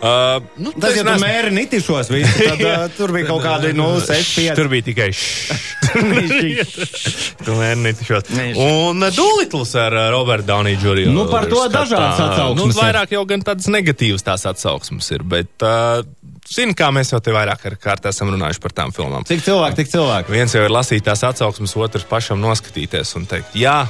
Uh, 0.03 0.43
nu, 0.59 0.73
Tas, 0.75 0.97
neesmu- 0.97 1.15
mēri 1.23 1.51
nitišos 1.55 2.09
visu, 2.11 2.33
tad 2.43 2.59
uh, 2.67 2.81
tur 2.97 3.13
bija 3.15 3.29
kaut 3.29 3.39
kādi, 3.45 3.69
nu, 3.77 3.85
6, 4.03 4.33
5. 4.35 4.57
Tur 4.59 4.67
bija 4.67 4.83
tikai 4.89 5.05
šis. 5.15 5.69
Nē, 7.47 8.47
Un 8.59 8.99
Dulitls 9.15 9.71
ar 9.79 9.95
uh, 9.95 10.09
Robertu 10.11 10.47
Downey 10.47 10.75
Jr. 10.75 11.07
Nu, 11.13 11.23
par 11.31 11.47
to 11.47 11.63
dažādas 11.71 12.19
atsauksmes 12.19 12.59
Nu, 12.59 12.67
ir. 12.71 12.77
vairāk 12.81 13.13
jau 13.15 13.23
gan 13.29 13.43
tādas 13.47 13.69
negatīvas 13.71 14.25
tās 14.27 14.43
atsauksmes 14.49 15.07
ir, 15.15 15.23
bet 15.23 15.63
uh, 15.65 16.03
zini, 16.49 16.75
kā 16.77 16.89
mēs 16.95 17.13
jau 17.13 17.21
te 17.23 17.33
vairāk 17.35 17.67
kārt 17.81 18.07
esam 18.09 18.33
runājuši 18.33 18.63
par 18.63 18.75
tām 18.75 18.93
filmām. 18.95 19.27
Cik 19.27 19.43
cilvēki, 19.45 19.79
tik 19.81 19.91
cilvēki. 19.93 20.33
Viens 20.33 20.55
jau 20.55 20.63
ir 20.65 20.73
lasīt 20.73 21.05
tās 21.07 21.23
atsauksmes, 21.27 21.75
otrs 21.79 22.07
pašam 22.09 22.41
noskatīties 22.43 23.15
un 23.19 23.27
teikt, 23.29 23.55
jā, 23.59 23.83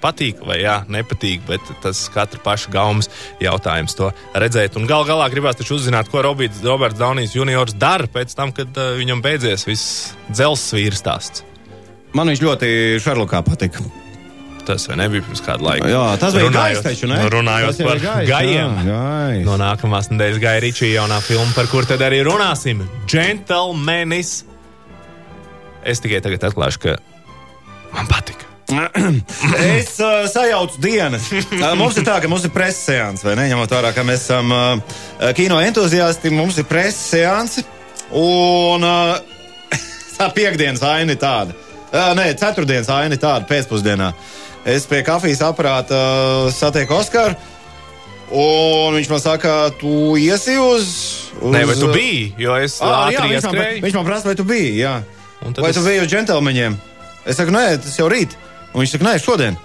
patīk 0.00 0.40
vai 0.46 0.60
jā, 0.62 0.80
nepatīk, 0.90 1.44
bet 1.48 1.72
tas 1.84 2.02
katra 2.12 2.40
paša 2.44 2.72
gaumas 2.74 3.10
jautājums 3.42 3.96
to 3.98 4.10
redzēt. 4.34 4.78
Un 4.80 4.88
gal 4.90 5.06
galā 5.08 5.28
gribās 5.32 5.60
taču 5.60 5.76
uzzināt, 5.76 6.10
ko 6.12 6.24
Roberts, 6.24 6.62
Roberts 6.64 7.00
Daunijs 7.00 7.36
juniors 7.36 7.76
dara 7.76 8.08
pēc 8.10 8.34
tam, 8.36 8.54
kad 8.56 8.74
uh, 8.80 8.94
viņam 9.00 9.22
beidzies 9.24 9.68
viss 9.68 10.12
dzelzs 10.32 10.72
vīrs 10.76 11.04
stāsts. 11.04 11.46
Man 12.16 12.32
viņš 12.32 12.42
ļoti 12.42 12.70
Šarlokā 13.04 13.44
patika. 13.46 13.84
Tas 14.70 14.86
nebija 14.96 15.24
pirms 15.26 15.42
kāda 15.44 15.66
laika? 15.66 15.88
Jā, 15.90 16.02
tas 16.22 16.34
bija 16.36 16.46
Runājot- 16.48 16.76
gaiss 16.82 16.86
taču, 16.86 17.08
ne? 17.10 17.16
Runājot 17.34 17.72
Tas 17.74 17.80
jau 17.82 17.88
par 17.88 17.96
ir 17.98 18.04
gaiss, 18.04 18.30
gājiem. 18.30 18.76
jā, 18.86 18.90
gaiss. 18.90 19.44
No 19.48 19.56
nākamās 19.60 20.10
nedēļas 20.12 20.40
Gaja 20.42 20.60
Ričija 20.66 21.00
jaunā 21.02 21.18
filma, 21.26 21.50
par 21.56 21.66
kur 21.72 21.88
tad 21.88 22.00
arī 22.06 22.22
runāsim. 22.26 22.84
Gentlemanis. 23.10 24.44
Es 25.82 26.00
tikai 26.04 26.20
tagad 26.22 26.44
atklāšu, 26.50 26.78
ka 26.84 26.96
man 27.96 28.06
patika. 28.10 28.46
Es 29.58 29.96
uh, 29.98 30.26
sajaucu 30.30 30.78
dienas. 30.84 31.24
Uh, 31.60 31.72
mums 31.76 31.96
ir 31.98 32.04
tā, 32.06 32.20
ka 32.22 32.28
mums 32.30 32.44
ir 32.46 32.52
preses 32.54 32.84
seanss, 32.86 33.24
vai 33.26 33.34
ne? 33.36 33.48
Ņemot 33.50 33.72
vērā, 33.74 33.90
ka 33.96 34.04
mēs 34.06 34.22
esam 34.28 34.52
uh, 34.54 35.32
kino 35.36 35.58
entuziasti, 35.60 36.30
mums 36.30 36.60
ir 36.62 36.68
preses 36.70 37.00
seansi. 37.16 37.64
Un 38.16 38.84
uh, 38.86 39.18
tā 40.18 40.28
piekdienas 40.36 40.82
aina 40.86 41.16
ir 41.16 41.20
tāda. 41.20 41.56
Uh, 41.90 42.12
nē, 42.14 42.28
ceturtdienas 42.38 42.88
aina 42.94 43.16
ir 43.18 43.22
tāda 43.22 43.48
pēcpusdienā. 43.50 44.12
Es 44.64 44.84
pie 44.86 45.00
kafijas 45.02 45.40
aparāta 45.46 45.96
uh, 45.96 46.50
satieku 46.52 46.94
Oskaru. 46.98 47.34
Un 48.30 48.94
viņš 48.94 49.08
man 49.10 49.22
saka, 49.22 49.54
tu 49.80 50.14
iesi 50.20 50.54
uz. 50.60 50.90
uz 51.40 51.50
Nē, 51.54 51.64
vai 51.66 51.74
tu 51.74 51.88
biji? 51.90 52.34
Jo 52.38 52.54
es 52.62 52.76
Ah, 52.84 53.08
jā, 53.10 53.24
viņš, 53.26 53.46
man, 53.48 53.58
viņš 53.82 53.96
man 53.98 54.06
prasa, 54.06 54.28
vai 54.30 54.36
tu 54.38 54.44
biji. 54.46 54.76
Jā. 54.84 55.00
Vai 55.56 55.70
es- 55.72 55.76
tu 55.76 55.82
biji 55.82 56.04
uz 56.04 56.12
džentlmeņiem? 56.12 56.76
Es 57.26 57.36
saku, 57.40 57.50
nē, 57.50 57.64
tas 57.82 57.96
jau 57.98 58.06
rīt. 58.12 58.36
Un 58.72 58.84
viņš 58.84 58.92
saka, 58.94 59.04
nē, 59.08 59.16
šodien. 59.18 59.56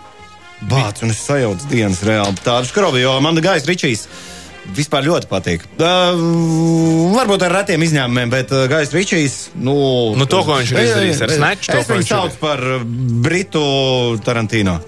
Bāc, 0.66 1.04
un 1.04 1.12
es 1.12 1.20
sajaucu 1.22 1.68
dienas 1.70 2.02
reāli 2.02 2.40
tādu 2.42 2.66
skrobi, 2.66 3.02
jo 3.04 3.20
man 3.22 3.36
gaisa 3.36 3.68
ričīs. 3.68 4.08
Vispār 4.76 5.06
ļoti 5.06 5.28
patīk. 5.30 5.62
Uh, 5.78 6.18
varbūt 7.16 7.46
ar 7.46 7.54
retiem 7.62 7.84
izņēmumiem, 7.86 8.32
bet 8.34 8.52
uh, 8.52 8.66
Gaisa 8.72 8.98
Ričijs. 8.98 9.36
Nu, 9.56 9.76
Nu, 10.18 10.26
to, 10.26 10.42
ko 10.48 10.58
viņš 10.60 10.74
ir 10.74 10.82
izdarījis 10.88 11.22
Snatch, 11.38 11.70
to, 11.70 11.78
Es 11.84 11.88
viņu 11.92 12.02
ir- 12.02 12.10
saucu 12.10 12.42
par 12.42 12.64
Britu 13.26 13.64
Tarantino. 14.26 14.80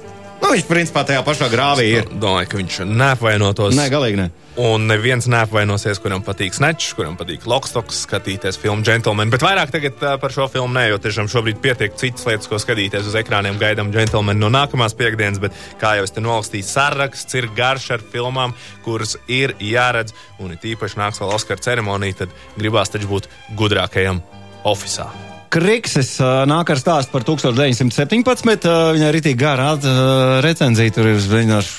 Nu, 0.41 0.51
viņš 0.53 0.67
principā 0.69 1.01
tajā 1.07 1.23
pašā 1.25 1.47
grāvī 1.51 1.87
ir. 1.97 2.09
Domāju, 2.21 2.51
ka 2.51 2.59
viņš 2.59 2.75
neapvainotos. 2.87 3.73
Nē, 3.77 3.87
galīgi 3.91 4.19
ne. 4.19 4.27
Un 4.57 4.87
neviens 4.89 5.27
neapvainosies, 5.29 5.99
kuram 6.01 6.23
patīk 6.25 6.55
Snatch, 6.57 6.95
kuram 6.97 7.13
patīk 7.17 7.43
Lokstoks, 7.49 7.99
skatīties 8.07 8.57
filmu 8.61 8.85
Gentleman. 8.85 9.29
Bet 9.33 9.45
vairāk 9.45 9.73
par 10.21 10.33
šo 10.33 10.47
filmu 10.49 10.73
ne, 10.73 10.87
jo 10.89 10.97
tiešām 11.01 11.29
šobrīd 11.29 11.61
pietiek 11.61 11.93
citas 11.99 12.25
lietas, 12.25 12.49
ko 12.49 12.57
skatīties 12.61 13.11
uz 13.11 13.19
ekrāniem. 13.21 13.59
Gaidām 13.61 13.93
Gentleman 13.93 14.41
no 14.41 14.49
nākamās 14.53 14.97
piekdienas, 14.97 15.41
bet 15.43 15.53
kā 15.81 15.97
jau 15.99 16.09
es 16.09 16.15
te 16.15 16.25
nolastīju, 16.25 16.65
saraksts 16.65 17.37
ir 17.37 17.51
garš 17.57 17.91
ar 17.99 18.09
filmām, 18.13 18.57
kuras 18.85 19.17
ir 19.29 19.53
jāredz. 19.61 20.17
Un 20.41 20.57
it 20.57 20.65
īpaši 20.65 21.01
nāks 21.05 21.21
vēl 21.21 21.37
Oskara 21.37 21.61
ceremonija, 21.61 22.23
tad 22.25 22.37
gribās 22.57 22.93
taču 22.93 23.13
būt 23.13 23.29
gudrākajam 23.61 24.25
oficiālā. 24.65 25.36
Krikses 25.53 26.15
uh, 26.21 26.43
nāk 26.49 26.73
ar 26.73 26.81
stāstu 26.81 27.13
par 27.13 27.25
1917. 27.27 28.67
Uh, 28.67 28.91
viņai 28.97 29.11
ir 29.13 29.19
tik 29.25 29.39
gara 29.39 29.71
uh, 29.77 30.37
recenzija, 30.43 30.93
tur 30.95 31.09
ir 31.13 31.19
zināms, 31.23 31.71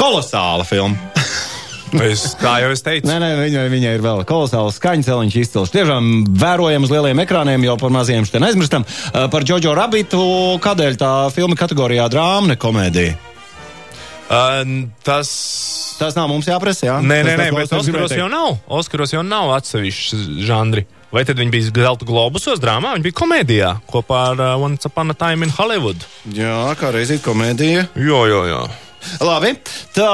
kolosāla 0.00 0.68
filma. 0.68 0.98
Es, 1.92 2.22
kā 2.40 2.54
jau 2.62 2.70
es 2.72 2.80
teicu, 2.80 3.04
Nē, 3.04 3.18
nē, 3.20 3.26
viņai, 3.36 3.62
viņai 3.68 3.90
ir 3.98 4.00
vēl 4.00 4.22
kolosāls 4.24 4.78
skaņas 4.78 5.10
celiņš 5.10 5.34
izcils. 5.42 5.72
Tiešām 5.74 6.06
vērojams 6.40 6.88
uz 6.88 6.94
lieliem 6.94 7.20
ekrāniem, 7.20 7.66
jau 7.68 7.74
par 7.82 7.92
maziem 7.92 8.24
šeit 8.24 8.40
aizmirstam. 8.40 8.86
Uh, 9.10 9.26
par 9.28 9.44
Džoģo 9.44 9.74
Rabitu, 9.76 10.22
kādēļ 10.64 10.96
tā 10.96 11.12
filma 11.36 11.58
kategorijā 11.60 12.08
drāma, 12.08 12.54
ne 12.54 12.56
komēdija? 12.56 13.18
uh, 14.32 14.88
tas. 15.04 15.28
Tas 15.98 16.16
nav 16.16 16.30
mums 16.32 16.48
jāprasa, 16.48 16.86
jā? 16.88 16.96
Nē, 17.04 17.20
nē, 17.26 17.36
nē 17.38 17.48
bet 17.54 17.72
Oskaros 17.76 18.14
jau 18.16 18.26
nav. 18.32 18.56
Oskaros 18.66 19.12
jau 19.14 19.22
nav 19.26 19.52
atsevišķs 19.58 20.24
žanri. 20.48 20.86
Vai 21.12 21.26
tad 21.28 21.36
viņi 21.36 21.52
bija 21.52 21.68
Zelta 21.68 22.08
globusos 22.08 22.60
drāmā? 22.62 22.94
Viņi 22.96 23.04
bija 23.04 23.18
komēdijā 23.20 23.74
kopā 23.90 24.22
ar 24.30 24.40
uh, 24.40 24.54
Once 24.64 24.88
Upon 24.88 25.12
a 25.12 25.16
Time 25.18 25.44
in 25.44 25.52
Hollywood. 25.52 26.06
Jā, 26.32 26.72
kā 26.80 26.92
reizīt 26.94 27.20
komēdija. 27.24 27.90
Jo, 28.00 28.24
jo, 28.30 28.46
jo. 28.48 28.64
Labi, 29.20 29.56
tā, 29.96 30.08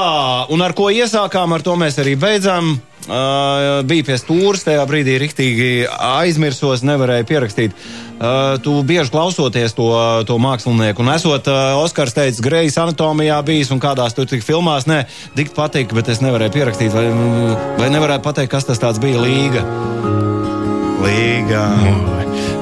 un 0.50 0.64
ar 0.64 0.74
ko 0.76 0.88
iesākām, 0.90 1.52
ar 1.54 1.64
to 1.64 1.76
mēs 1.78 2.00
arī 2.02 2.16
beidzam. 2.18 2.78
Uh, 3.08 3.78
bija 3.88 4.04
pie 4.04 4.16
stūres, 4.20 4.66
tajā 4.66 4.82
brīdī 4.88 5.14
rīktīgi 5.22 5.86
aizmirsos, 5.88 6.82
nevarēja 6.84 7.24
pierakstīt. 7.30 7.72
Uh, 8.18 8.58
tu 8.60 8.74
bieži 8.84 9.14
klausoties 9.14 9.72
to, 9.78 9.88
to 10.28 10.36
mākslinieku, 10.42 11.00
un 11.06 11.14
esot 11.14 11.48
uh, 11.48 11.78
Oskars 11.80 12.16
teicis, 12.18 12.42
Grejas 12.44 12.76
anatomijā 12.82 13.38
bijis 13.46 13.72
un 13.72 13.80
kādās 13.80 14.18
tur 14.18 14.28
tik 14.28 14.44
filmās, 14.44 14.90
nē, 14.90 15.04
tik 15.38 15.54
patīk, 15.56 15.94
bet 15.96 16.12
es 16.12 16.20
nevarēju 16.26 16.58
pierakstīt, 16.58 16.92
vai, 16.92 17.06
vai 17.80 17.92
nevarētu 17.94 18.28
pateikt, 18.28 18.52
kas 18.58 18.68
tas 18.68 18.82
tāds 18.82 19.00
bija 19.00 19.22
Līga. 19.24 19.64
Līga. 21.02 21.64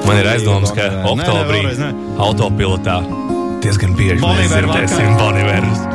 Man 0.07 0.19
ir 0.21 0.29
aizdoms, 0.31 0.71
ka 0.75 0.89
oktobrī 1.09 1.63
vēlreiz 1.63 1.79
nē. 1.81 1.91
autopilotā 2.23 2.99
diezgan 3.63 3.95
bieži 3.97 4.21
mēs 4.23 4.51
dzirdēsim 4.53 5.13
vakar. 5.13 5.21
Boniverus. 5.21 5.85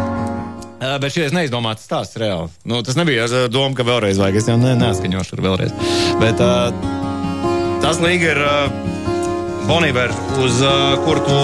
Uh, 0.82 0.96
bet 0.98 1.14
šis 1.14 1.34
neizdomāts 1.34 1.86
stāsts 1.86 2.18
reāli. 2.18 2.50
Nu, 2.68 2.80
tas 2.82 2.98
nebija 2.98 3.28
ar 3.28 3.46
domu, 3.52 3.76
ka 3.78 3.86
vēlreiz 3.86 4.18
vajag. 4.18 4.40
Es 4.40 4.48
jau 4.50 4.58
ne, 4.58 4.74
neskaņošu 4.80 5.38
ar 5.38 5.44
vēlreiz. 5.46 5.76
Bet 6.20 6.42
uh, 6.42 6.74
tas 7.84 8.02
līga 8.02 8.32
ir 8.34 8.42
uh, 8.42 8.92
Bonīver, 9.68 10.10
uz 10.42 10.58
uh, 10.66 10.96
kur 11.06 11.22
tu 11.22 11.36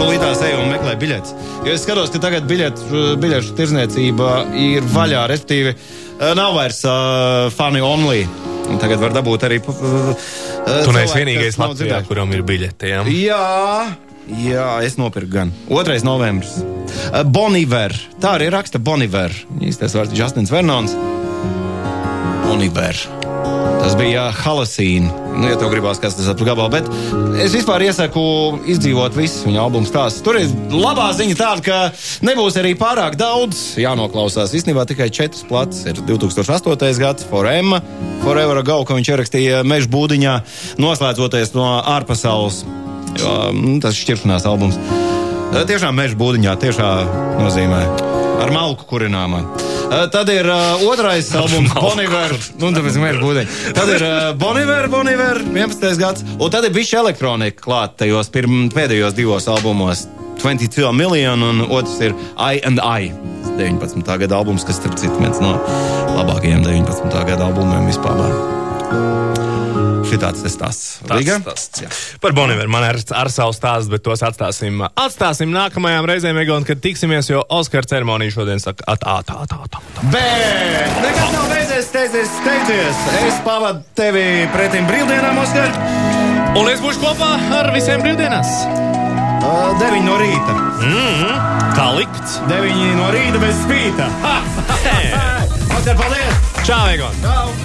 tūlītās 0.00 0.40
ej 0.48 0.56
un 0.56 0.72
meklē 0.72 0.96
biļetes. 1.02 1.34
Jo 1.66 1.74
es 1.76 1.84
skatos, 1.84 2.10
ka 2.14 2.22
tagad 2.24 2.48
biļetu, 2.48 3.18
biļešu 3.20 3.58
tirzniecība 3.58 4.30
ir 4.56 4.88
vaļā, 4.94 5.26
respektīvi 5.34 5.76
uh, 5.76 6.32
nav 6.38 6.56
vairs 6.56 6.80
uh, 6.88 7.52
funny 7.52 7.84
only. 7.84 8.24
Un 8.72 8.80
tagad 8.80 9.02
var 9.02 9.12
dabūt 9.14 9.46
arī. 9.48 9.60
Uh, 9.60 10.14
Tu 10.64 10.94
neesi 10.96 11.18
vienīgais 11.20 11.58
Latvijā, 11.60 12.00
kuram 12.08 12.32
ir 12.32 12.44
biļete. 12.48 12.88
Ja? 12.88 13.02
Jā, 13.04 13.42
jā, 14.42 14.68
es 14.86 14.96
nopirku 15.00 15.34
gan. 15.36 15.52
2. 15.68 15.98
novembris. 16.08 16.56
Uh, 17.12 17.22
Boniver. 17.28 17.94
Tā 18.22 18.36
arī 18.38 18.48
raksta 18.54 18.80
Boniver. 18.82 19.34
Īstais 19.60 19.96
vārds 19.98 20.16
Justins 20.16 20.52
Vernons. 20.54 20.96
Boniver. 22.46 23.21
Tas 23.82 23.96
bija 23.98 24.28
Halasīna. 24.30 25.10
Nu, 25.34 25.48
ja 25.50 25.56
tev 25.58 25.72
gribās, 25.72 25.98
kas 25.98 26.14
tas 26.14 26.28
ir 26.30 26.44
gabals, 26.46 26.70
bet 26.70 26.86
es 27.42 27.54
vispār 27.56 27.82
iesaku 27.82 28.22
izdzīvot 28.70 29.16
visu 29.18 29.48
viņa 29.48 29.58
albumu 29.64 29.88
stāstu. 29.88 30.22
Tur 30.22 30.38
ir 30.38 30.52
labā 30.70 31.08
ziņa 31.18 31.34
tāda, 31.40 31.64
ka 31.66 31.78
nebūs 32.22 32.60
arī 32.60 32.76
pārāk 32.78 33.16
daudz 33.18 33.72
jānoklausās. 33.82 34.54
Īstenībā 34.54 34.84
tikai 34.86 35.10
četras 35.10 35.42
plats 35.48 35.82
ir 35.90 35.98
2008. 35.98 36.92
gads, 37.02 37.26
Forema, 37.26 37.82
Forever 38.22 38.62
Ago, 38.62 38.78
ko 38.86 39.00
viņš 39.00 39.12
ierakstīja 39.16 39.64
meža 39.66 39.90
būdiņā, 39.90 40.36
noslēdzoties 40.82 41.56
no 41.58 41.66
ārpasaules. 41.80 42.62
Jo, 43.18 43.34
mm, 43.50 43.82
tas 43.82 43.98
ir 43.98 44.06
šķiršanās 44.06 44.46
albums. 44.46 44.78
Tiešām 45.52 45.98
meža 45.98 46.22
būdiņā, 46.22 46.54
tiešā 46.62 46.94
nozīmē. 47.42 47.84
Ar 48.46 48.54
malku 48.54 48.86
kurināmā. 48.94 49.42
Eh, 49.90 50.06
Tad 50.12 50.28
ir 50.32 50.46
uh, 50.48 50.82
otrais 50.88 51.28
albums, 51.36 51.74
Boniver. 51.74 52.34
Nu, 52.60 52.70
tāpēc 52.76 52.98
meža 53.02 53.20
būdiņa. 53.22 53.74
Tad 53.76 53.92
ir 53.96 54.06
uh, 54.06 54.30
Boniver, 54.38 54.88
Boniver, 54.92 55.42
11. 55.50 55.98
gads. 56.00 56.24
Un 56.38 56.52
tad 56.52 56.68
ir 56.68 56.74
bijusi 56.74 56.96
elektronika 57.00 57.64
klāta 57.64 58.04
tajos 58.04 58.30
pirm, 58.32 58.68
pēdējos 58.72 59.16
divos 59.18 59.48
albumos. 59.52 60.06
22 60.42 60.88
miljoni, 60.96 61.44
un 61.44 61.66
otrs 61.68 61.98
ir 62.02 62.16
I 62.38 62.62
and 62.66 62.80
I. 62.82 63.12
19. 63.58 64.02
gada 64.24 64.38
albums, 64.40 64.64
kas, 64.64 64.80
starp 64.80 64.96
citu, 64.98 65.18
viens 65.20 65.38
no 65.44 65.58
labākajiem 66.16 66.64
19. 66.64 67.12
gada 67.28 67.50
albumiem 67.50 67.86
vispār. 67.90 68.61
Šitāds 70.12 70.42
tas 70.44 70.52
stāsts. 70.52 70.88
Līga? 71.08 71.38
Tas, 71.40 71.68
tas, 71.72 71.82
jā. 71.86 71.90
Par 72.20 72.34
Boniveru 72.36 72.68
man 72.72 72.84
ir 72.90 72.98
ar 73.16 73.30
savu 73.32 73.54
stāstu, 73.56 73.94
bet 73.94 74.04
tos 74.04 74.20
atstāsim, 74.26 74.82
atstāsim 75.00 75.52
nākamajām 75.54 76.08
reizēm, 76.10 76.36
Egon, 76.42 76.66
kad 76.68 76.82
tiksimies, 76.84 77.30
jo 77.32 77.40
Oskara 77.56 77.88
ceremonija 77.88 78.34
šodien 78.34 78.60
saka, 78.60 78.84
atā, 78.92 79.16
tā, 79.24 79.38
tā, 79.48 79.62
tā. 79.72 79.80
tā. 79.80 80.04
Bet 80.12 81.00
nekas 81.00 81.32
nav 81.32 81.48
beidzies, 81.48 81.88
steidzies, 81.88 82.34
steidzies. 82.42 83.02
Es 83.22 83.40
pavadu 83.46 83.80
tevi 83.96 84.26
pretim 84.52 84.88
brīvdienām, 84.90 85.40
Oskar. 85.46 85.72
Un 86.60 86.68
es 86.68 86.84
būšu 86.84 87.00
kopā 87.00 87.32
ar 87.62 87.72
visiem 87.72 88.04
brīvdienās. 88.04 88.52
Uh, 89.42 89.72
9 89.80 90.04
no 90.06 90.20
rīta. 90.20 90.54
Mm 90.84 90.92
-hmm. 90.92 91.34
Kā 91.78 91.88
likts? 91.96 92.38
9 92.52 92.94
no 93.00 93.10
rīta 93.16 93.40
bez 93.40 93.56
spīta. 93.64 94.12
Ha! 94.22 94.36
Oskar, 95.78 95.96
paldies! 95.96 96.34
Čau, 96.66 96.86
Egon! 96.92 97.22
Čau! 97.24 97.52